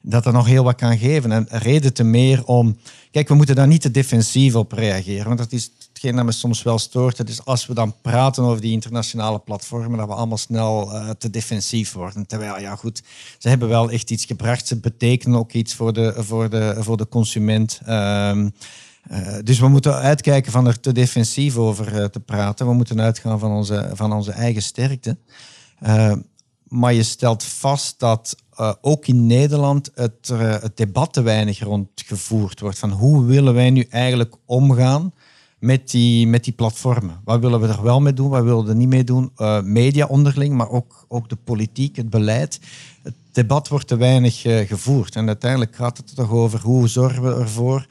[0.00, 1.32] dat er nog heel wat kan geven.
[1.32, 2.76] En reden te meer om...
[3.10, 5.70] Kijk, we moeten daar niet te defensief op reageren, want dat is
[6.02, 7.18] hetgeen dat me soms wel stoort.
[7.18, 11.10] Het is als we dan praten over die internationale platformen, dat we allemaal snel eh,
[11.10, 12.26] te defensief worden.
[12.26, 13.02] Terwijl, ja goed,
[13.38, 14.66] ze hebben wel echt iets gebracht.
[14.66, 17.80] Ze betekenen ook iets voor de, voor de, voor de consument.
[17.84, 18.48] Ehm,
[19.02, 22.66] eh, dus we moeten uitkijken van er te defensief over eh, te praten.
[22.66, 25.16] We moeten uitgaan van onze, van onze eigen sterkte.
[25.78, 26.12] Eh,
[26.68, 28.36] maar je stelt vast dat
[28.80, 32.78] ook in Nederland het, het debat te weinig rondgevoerd wordt.
[32.78, 35.12] Van hoe willen wij nu eigenlijk omgaan
[35.62, 37.20] met die, met die platformen?
[37.24, 38.28] Wat willen we er wel mee doen?
[38.28, 39.30] Wat willen we er niet mee doen?
[39.36, 42.60] Eh, media onderling, maar ook, ook de politiek, het beleid.
[43.02, 45.16] Het debat wordt te weinig eh, gevoerd.
[45.16, 47.86] En uiteindelijk gaat het er toch over hoe zorgen we ervoor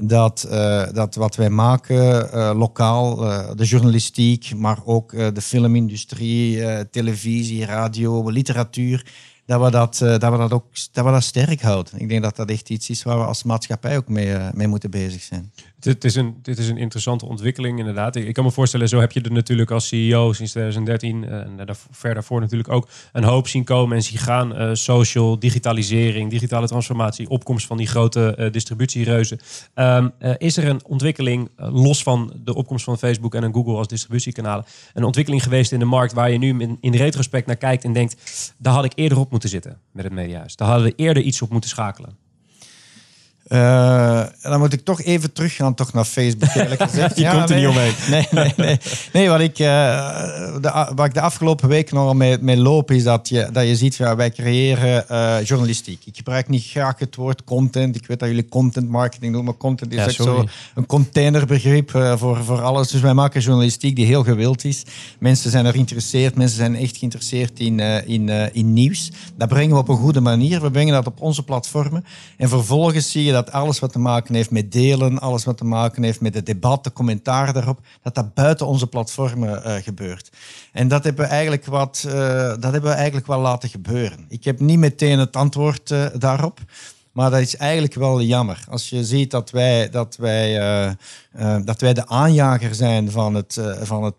[0.00, 3.16] dat, eh, dat wat wij maken lokaal,
[3.56, 9.06] de journalistiek, maar ook de filmindustrie, televisie, radio, literatuur,
[9.44, 12.00] dat we dat, dat we dat ook dat we dat sterk houden.
[12.00, 14.90] Ik denk dat dat echt iets is waar we als maatschappij ook mee, mee moeten
[14.90, 15.52] bezig zijn.
[15.86, 18.16] Dit is, een, dit is een interessante ontwikkeling, inderdaad.
[18.16, 21.56] Ik, kan me voorstellen, zo heb je er natuurlijk als CEO sinds 2013 eh, en
[21.56, 24.54] daar, ver daarvoor natuurlijk ook een hoop zien komen en zien gaan.
[24.54, 29.38] Eh, social, digitalisering, digitale transformatie, opkomst van die grote eh, distributiereuzen.
[29.74, 33.88] Ehm, eh, is er een ontwikkeling, los van de opkomst van Facebook en Google als
[33.88, 34.64] distributiekanalen,
[34.94, 37.92] een ontwikkeling geweest in de markt waar je nu in, in retrospect naar kijkt en
[37.92, 40.56] denkt, daar had ik eerder op moeten zitten met het mediahuis.
[40.56, 42.25] Daar hadden we eerder iets op moeten schakelen.
[43.46, 47.18] Eh, en dan moet ik toch even teruggaan toch naar Facebook, eerlijk gezegd.
[47.18, 47.92] Je komt er nee, niet omheen.
[48.10, 48.78] Nee, nee, nee.
[49.12, 53.02] nee wat, ik, eh, de, wat ik de afgelopen weken nog mee, mee loop, is
[53.02, 56.02] dat je, dat je ziet, ja, wij creëren eh, journalistiek.
[56.04, 57.96] Ik gebruik niet graag het woord content.
[57.96, 60.40] Ik weet dat jullie content marketing doen, maar content is Ja, sorry.
[60.40, 62.88] zo een containerbegrip voor, voor alles.
[62.88, 64.82] Dus wij maken journalistiek die heel gewild is.
[65.18, 69.12] Mensen zijn er geïnteresseerd, mensen zijn echt geïnteresseerd in, in, in nieuws.
[69.36, 70.60] Dat brengen we op een goede manier.
[70.60, 72.04] We brengen dat op onze platformen.
[72.36, 75.64] En vervolgens zie je dat alles wat te maken heeft met delen, alles wat te
[75.64, 80.30] maken heeft met het debat, de commentaar daarop, dat dat buiten onze platformen eh, gebeurt.
[80.72, 82.14] En dat hebben we eigenlijk wat, eh,
[82.48, 84.24] dat hebben we eigenlijk wel laten gebeuren.
[84.28, 86.60] Ik heb niet meteen het antwoord eh, daarop.
[87.12, 88.64] Maar dat is eigenlijk wel jammer.
[88.68, 90.58] Als je ziet dat wij, dat wij,
[91.64, 94.14] dat wij de aanjager zijn van het, van het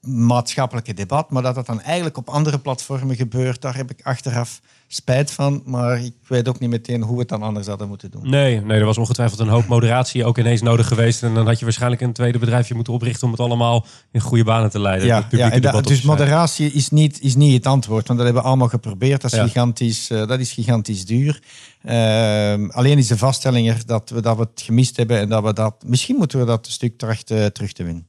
[0.00, 4.60] maatschappelijke debat, maar dat dat dan eigenlijk op andere platformen gebeurt, daar heb ik achteraf
[4.94, 5.62] spijt van.
[5.64, 8.30] Maar ik weet ook niet meteen hoe we het dan anders hadden moeten doen.
[8.30, 11.22] Nee, nee, er was ongetwijfeld een hoop moderatie ook ineens nodig geweest.
[11.22, 14.44] En dan had je waarschijnlijk een tweede bedrijfje moeten oprichten om het allemaal in goede
[14.44, 15.06] banen te leiden.
[15.06, 18.48] Ja, ja en dus moderatie is niet, is niet het antwoord, want dat hebben we
[18.48, 19.20] allemaal geprobeerd.
[19.20, 19.44] Dat is, Ja.
[19.44, 21.42] gigantisch, eh, dat is gigantisch duur.
[21.82, 25.42] Ehm, alleen is de vaststelling er dat we, dat we het gemist hebben en dat
[25.42, 25.74] we dat...
[25.86, 28.06] Misschien moeten we dat een stuk trachten terug te winnen.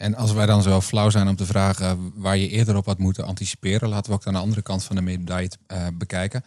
[0.00, 2.98] En als wij dan zo flauw zijn om te vragen waar je eerder op had
[2.98, 6.44] moeten anticiperen, laten we ook aan de andere kant van de medaille eh, bekijken.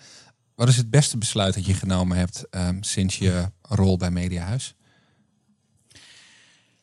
[0.55, 4.75] Wat is het beste besluit dat je genomen hebt ehm, sinds je rol bij Mediahuis?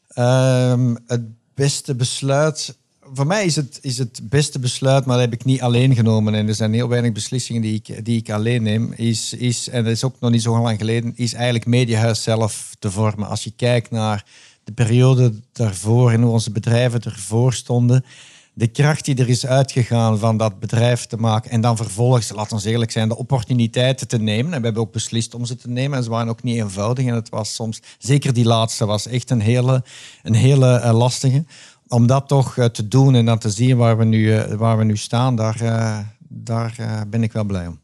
[0.09, 1.23] Ehm, het
[1.55, 2.77] beste besluit.
[3.01, 6.35] Voor mij is het, is het beste besluit, maar dat heb ik niet alleen genomen.
[6.35, 8.93] En er zijn heel weinig beslissingen die ik, die ik alleen neem.
[8.93, 12.75] Is, is, en dat is ook nog niet zo lang geleden, is eigenlijk Mediahuis zelf
[12.79, 13.29] te vormen.
[13.29, 14.25] Als je kijkt naar
[14.65, 18.05] de periode daarvoor en hoe onze bedrijven ervoor stonden.
[18.55, 21.51] De kracht die er is uitgegaan van dat bedrijf te maken.
[21.51, 24.53] En dan vervolgens, laat ons eerlijk zijn, de opportuniteiten te nemen.
[24.53, 25.99] En we hebben ook beslist om ze te nemen.
[25.99, 27.07] En ze waren ook niet eenvoudig.
[27.07, 29.85] En het was soms, zeker die laatste, was echt een hele,
[30.23, 31.45] een hele eh, lastige.
[31.89, 34.79] Om dat toch eh, te doen en dan te zien waar we nu, eh, waar
[34.79, 35.59] we nu staan, daar,
[36.29, 37.81] daar ben ik wel blij om.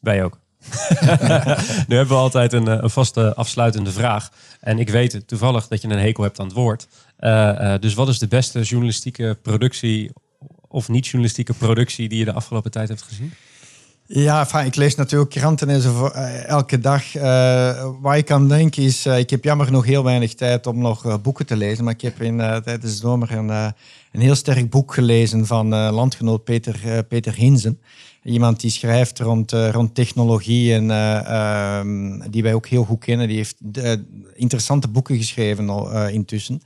[0.00, 0.43] Wij ook.
[1.88, 4.30] nu hebben we altijd een, eh, een vaste afsluitende vraag.
[4.60, 6.86] En ik weet toevallig dat je een hekel hebt aan het woord.
[7.16, 10.12] Eh, eh, dus wat is de beste journalistieke productie
[10.68, 13.32] of niet-journalistieke productie die je de afgelopen tijd hebt gezien?
[14.06, 16.06] Ja, ik lees natuurlijk kranten en zo
[16.46, 17.12] elke dag.
[18.00, 21.46] Waar ik aan denk is, ik heb jammer nog heel weinig tijd om nog boeken
[21.46, 21.84] te lezen.
[21.84, 26.44] Maar ik heb in, tijdens de zomer een, een heel sterk boek gelezen van landgenoot
[26.44, 27.80] Peter, Peter Hinzen.
[28.24, 32.98] Iemand die schrijft rond, eh, rond technologie en eh, ehm, die wij ook heel goed
[32.98, 33.28] kennen.
[33.28, 33.92] Die heeft eh,
[34.34, 36.62] interessante boeken geschreven al intussen.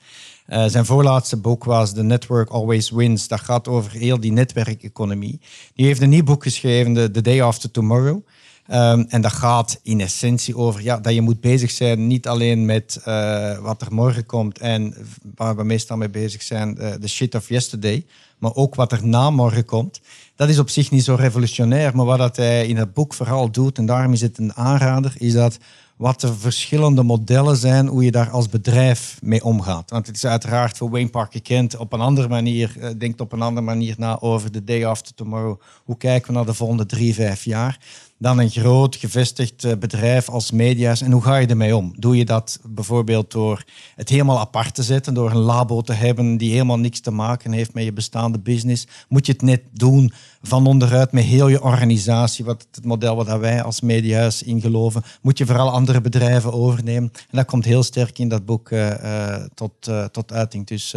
[0.67, 3.29] Zijn voorlaatste boek was The Network Always Wins.
[3.29, 5.41] Dat gaat over heel die netwerkeconomie.
[5.75, 8.21] Die heeft een nieuw boek geschreven, The Day After Tomorrow.
[8.69, 12.65] Ehm, en dat gaat in essentie over ja, dat je moet bezig zijn, niet alleen
[12.65, 14.95] met eh, wat er morgen komt en
[15.35, 18.05] waar we meestal mee bezig zijn, eh, de shit of yesterday,
[18.39, 20.01] maar ook wat er na morgen komt.
[20.37, 23.51] Dat is op zich niet zo revolutionair, maar wat dat hij in het boek vooral
[23.51, 25.59] doet, en daarom is het een aanrader, is dat
[25.97, 29.91] wat de verschillende modellen zijn, hoe je daar als bedrijf mee omgaat.
[29.91, 33.33] Want het is uiteraard voor Wayne Parker Kent op een andere manier, eh, denkt op
[33.33, 35.61] een andere manier na over de day after tomorrow.
[35.85, 37.79] Hoe kijken we naar de volgende drie, vijf jaar?
[38.21, 41.01] Dan een groot gevestigd eh, bedrijf als media's.
[41.01, 41.93] En hoe ga je ermee om?
[41.97, 43.65] Doe je dat bijvoorbeeld door
[43.95, 47.53] het helemaal apart te zetten, door een labo te hebben die helemaal niks te maken
[47.53, 48.87] heeft met je bestaande business?
[49.09, 50.13] Moet je het net doen
[50.43, 55.03] van onderuit met heel je organisatie, wat het model waar wij als mediahuis in geloven,
[55.23, 57.11] moet je vooral andere bedrijven overnemen.
[57.13, 60.67] En dat komt heel sterk in dat boek eh, eh, tot, tot uiting.
[60.67, 60.95] Dus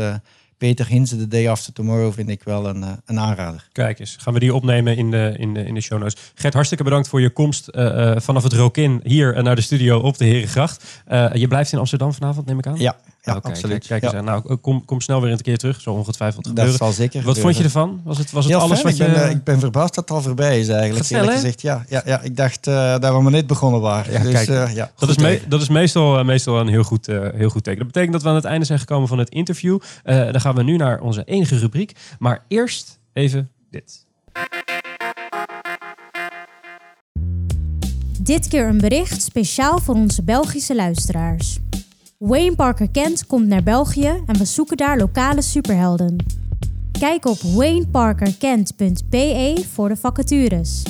[0.61, 3.67] Peter Hinze, The Day After Tomorrow, vind ik wel een, eh, een aanrader.
[3.71, 6.31] Kijk eens, gaan we die opnemen in de, in de, in de show notes.
[6.35, 9.99] Gert, hartstikke bedankt voor je komst eh, eh, vanaf het Rokin hier naar de studio
[9.99, 11.01] op de Herengracht.
[11.05, 12.79] Eh je blijft in Amsterdam vanavond, neem ik aan?
[12.79, 13.87] Ja, ja Oké, absoluut.
[13.87, 14.17] Kijk, kijk eens Ja.
[14.17, 14.41] aan.
[14.43, 15.81] Nou, kom, kom snel weer een keer terug.
[15.81, 16.77] Zo ongetwijfeld Dat gebeuren.
[16.77, 18.01] zal zeker Wat vond je ervan?
[18.03, 18.97] Was het, was het Heel alles fijn.
[18.97, 19.19] wat ik, je...
[19.19, 21.05] ben, eh, ik ben verbaasd dat het al voorbij is eigenlijk.
[21.05, 21.61] Snel, gezegd.
[21.61, 24.13] Ja, ja, ja, ik dacht eh, dat we maar net begonnen waren.
[24.13, 27.07] Ja, dus, kijk, eh, ja, Dat is, me- dat is meestal, meestal een heel goed,
[27.07, 27.77] eh, heel goed teken.
[27.79, 29.79] Dat betekent dat we aan het einde zijn gekomen van het interview.
[30.03, 31.91] Eh, dan gaan we nu naar onze enige rubriek.
[32.19, 34.05] Maar eerst even dit.
[38.19, 41.57] Dit keer een bericht speciaal voor onze Belgische luisteraars.
[42.23, 46.15] Wayne Parker Kent komt naar België en we zoeken daar lokale superhelden.
[46.99, 50.83] Kijk op wayneparkerkent.be voor de vacatures.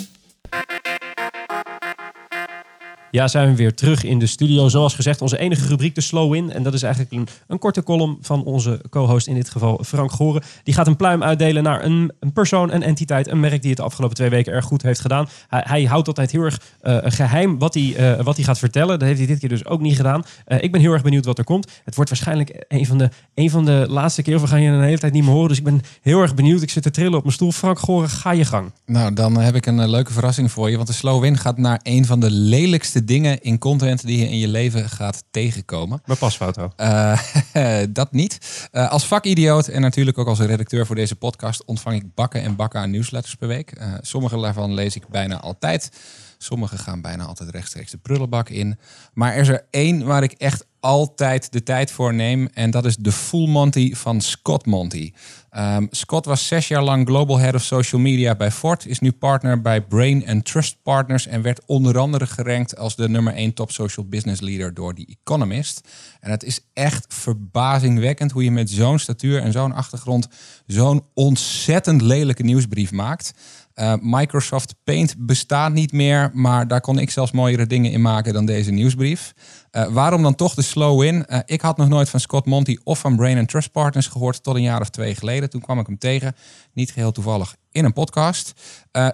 [3.12, 4.70] Ja, zijn we weer terug in de studio.
[4.70, 6.52] Zoals gezegd, onze enige rubriek, de Slow In.
[6.52, 10.12] En dat is eigenlijk een, een korte column van onze co-host, in dit geval Frank
[10.12, 10.44] Goren.
[10.64, 13.80] Die gaat een pluim uitdelen naar een, een persoon, een entiteit, een merk die het
[13.80, 15.28] de afgelopen twee weken erg goed heeft gedaan.
[15.48, 19.00] Hij, hij houdt altijd heel erg eh, geheim wat hij, eh, wat hij gaat vertellen.
[19.00, 20.24] Dat heeft hij dit keer dus ook niet gedaan.
[20.46, 21.68] Eh, ik ben heel erg benieuwd wat er komt.
[21.86, 24.42] Het wordt waarschijnlijk een van de, een van de laatste keer.
[24.42, 25.48] We gaan je een hele tijd niet meer horen.
[25.48, 26.62] Dus ik ben heel erg benieuwd.
[26.62, 27.52] Ik zit te trillen op mijn stoel.
[27.52, 28.72] Frank Goren, ga je gang.
[28.86, 30.76] Nou, dan heb ik een leuke verrassing voor je.
[30.76, 34.30] Want de slow win gaat naar een van de lelijkste dingen in content die je
[34.30, 36.02] in je leven gaat tegenkomen.
[36.06, 36.72] Mijn pasfoto.
[36.76, 37.20] Eh,
[37.90, 38.68] dat niet.
[38.72, 42.56] Eh, als vakidioot en natuurlijk ook als redacteur voor deze podcast ontvang ik bakken en
[42.56, 43.72] bakken aan nieuwsletters per week.
[43.72, 45.92] Eh, sommige daarvan lees ik bijna altijd.
[46.38, 48.78] Sommigen gaan bijna altijd rechtstreeks de prullenbak in.
[49.14, 52.50] Maar er is er één waar ik echt altijd de tijd voor neem.
[52.54, 55.12] En dat is de Full Monty van Scott Monty.
[55.58, 58.86] Um, Scott was zes jaar lang Global Head of Social Media bij Ford.
[58.86, 61.28] Is nu partner bij Brain and Trust Partners.
[61.28, 65.16] En werd onder andere gerankt als de nummer 1 top social business leader door The
[65.24, 65.88] Economist.
[66.20, 70.28] En het is echt verbazingwekkend hoe je met zo'n statuur en zo'n achtergrond
[70.66, 73.34] zo'n ontzettend lelijke nieuwsbrief maakt.
[73.82, 78.34] Uh, Microsoft Paint bestaat niet meer, maar daar kon ik zelfs mooiere dingen in maken
[78.34, 79.34] dan deze nieuwsbrief.
[79.72, 81.26] Uh, waarom dan toch de slow in?
[81.28, 84.44] Uh, ik had nog nooit van Scott Monty of van Brain and Trust Partners gehoord
[84.44, 85.50] tot een jaar of twee geleden.
[85.50, 86.36] Toen kwam ik hem tegen,
[86.74, 88.54] niet geheel toevallig, in een podcast.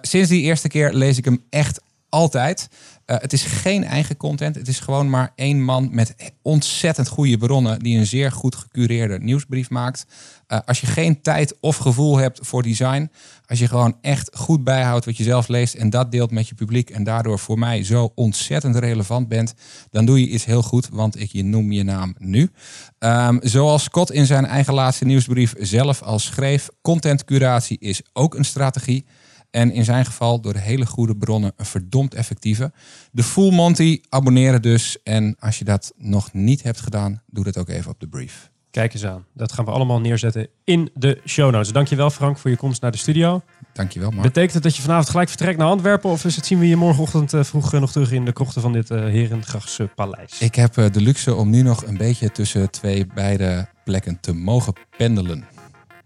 [0.00, 2.68] sinds die eerste keer lees ik hem echt altijd.
[3.04, 4.54] Het is geen eigen content.
[4.54, 9.18] Het is gewoon maar één man met ontzettend goede bronnen die een zeer goed gecureerde
[9.18, 10.06] nieuwsbrief maakt.
[10.52, 13.10] Uh, als je geen tijd of gevoel hebt voor design,
[13.46, 16.54] als je gewoon echt goed bijhoudt wat je zelf leest en dat deelt met je
[16.54, 19.54] publiek en daardoor voor mij zo ontzettend relevant bent,
[19.90, 22.50] dan doe je iets heel goed, want ik je noem je naam nu.
[22.98, 28.44] Um, zoals Scott in zijn eigen laatste nieuwsbrief zelf al schreef, contentcuratie is ook een
[28.44, 29.06] strategie.
[29.50, 32.72] En in zijn geval door hele goede bronnen een verdomd effectieve.
[33.12, 35.02] De Full Monty, abonneren dus.
[35.02, 38.50] En als je dat nog niet hebt gedaan, doe dat ook even op de brief.
[38.70, 39.24] Kijk eens aan.
[39.32, 41.72] Dat gaan we allemaal neerzetten in de show notes.
[41.72, 43.42] Dankjewel Frank voor je komst naar de studio.
[43.72, 44.22] Dankjewel Mark.
[44.22, 46.10] Betekent het dat je vanavond gelijk vertrekt naar Antwerpen?
[46.10, 48.72] Of is het, zien we je morgenochtend uh, vroeg nog terug in de krochten van
[48.72, 50.40] dit uh, Herengrachtse paleis?
[50.40, 54.72] Ik heb de luxe om nu nog een beetje tussen twee beide plekken te mogen
[54.96, 55.57] pendelen.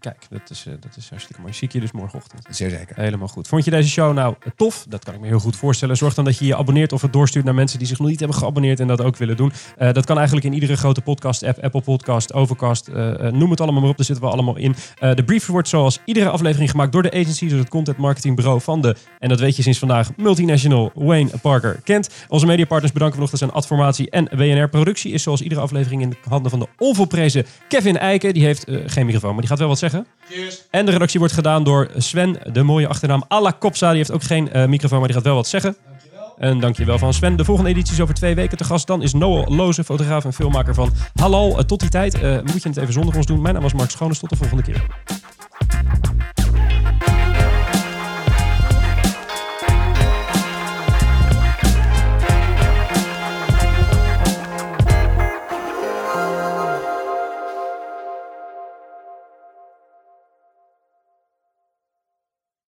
[0.03, 1.53] Kijk, dat is, uh, dat is hartstikke mooi.
[1.53, 2.45] Zie ik je dus morgenochtend.
[2.49, 2.95] Zeer zeker.
[2.95, 3.47] Helemaal goed.
[3.47, 4.85] Vond je deze show nou tof?
[4.89, 5.97] Dat kan ik me heel goed voorstellen.
[5.97, 8.19] Zorg dan dat je je abonneert of het doorstuurt naar mensen die zich nog niet
[8.19, 9.51] hebben geabonneerd en dat ook willen doen.
[9.79, 11.59] Uh, dat kan eigenlijk in iedere grote podcast-app.
[11.59, 13.97] Apple Podcast, Overcast, uh, noem het allemaal maar op.
[13.97, 14.75] Daar zitten we allemaal in.
[14.99, 18.61] de brief wordt zoals iedere aflevering gemaakt door de agency, door het content marketing bureau
[18.61, 22.09] van de, en dat weet je sinds vandaag, multinational Wayne Parker Kent.
[22.27, 23.31] Onze mediapartners bedanken we nog.
[23.31, 24.69] Dat zijn Adformatie en WNR.
[24.69, 28.33] Productie is zoals iedere aflevering in de handen van de onvolprezen Kevin Eiken.
[28.33, 29.92] Die heeft geen microfoon, maar die gaat wel wat zeggen.
[30.29, 30.61] Cheers.
[30.69, 33.87] En de redactie wordt gedaan door Sven, de mooie achternaam Alla Kopsa.
[33.87, 35.75] Die heeft ook geen uh, microfoon, maar die gaat wel wat zeggen.
[35.85, 36.33] Dankjewel.
[36.37, 37.35] En dankjewel van Sven.
[37.35, 38.87] De volgende editie is over twee weken te gast.
[38.87, 41.49] Dan is Noel Loze, fotograaf en filmmaker van Halal.
[41.49, 43.41] Uh, tot die tijd uh, moet je het even zonder ons doen.
[43.41, 44.19] Mijn naam is Mark Schoones.
[44.19, 44.85] Tot de volgende keer.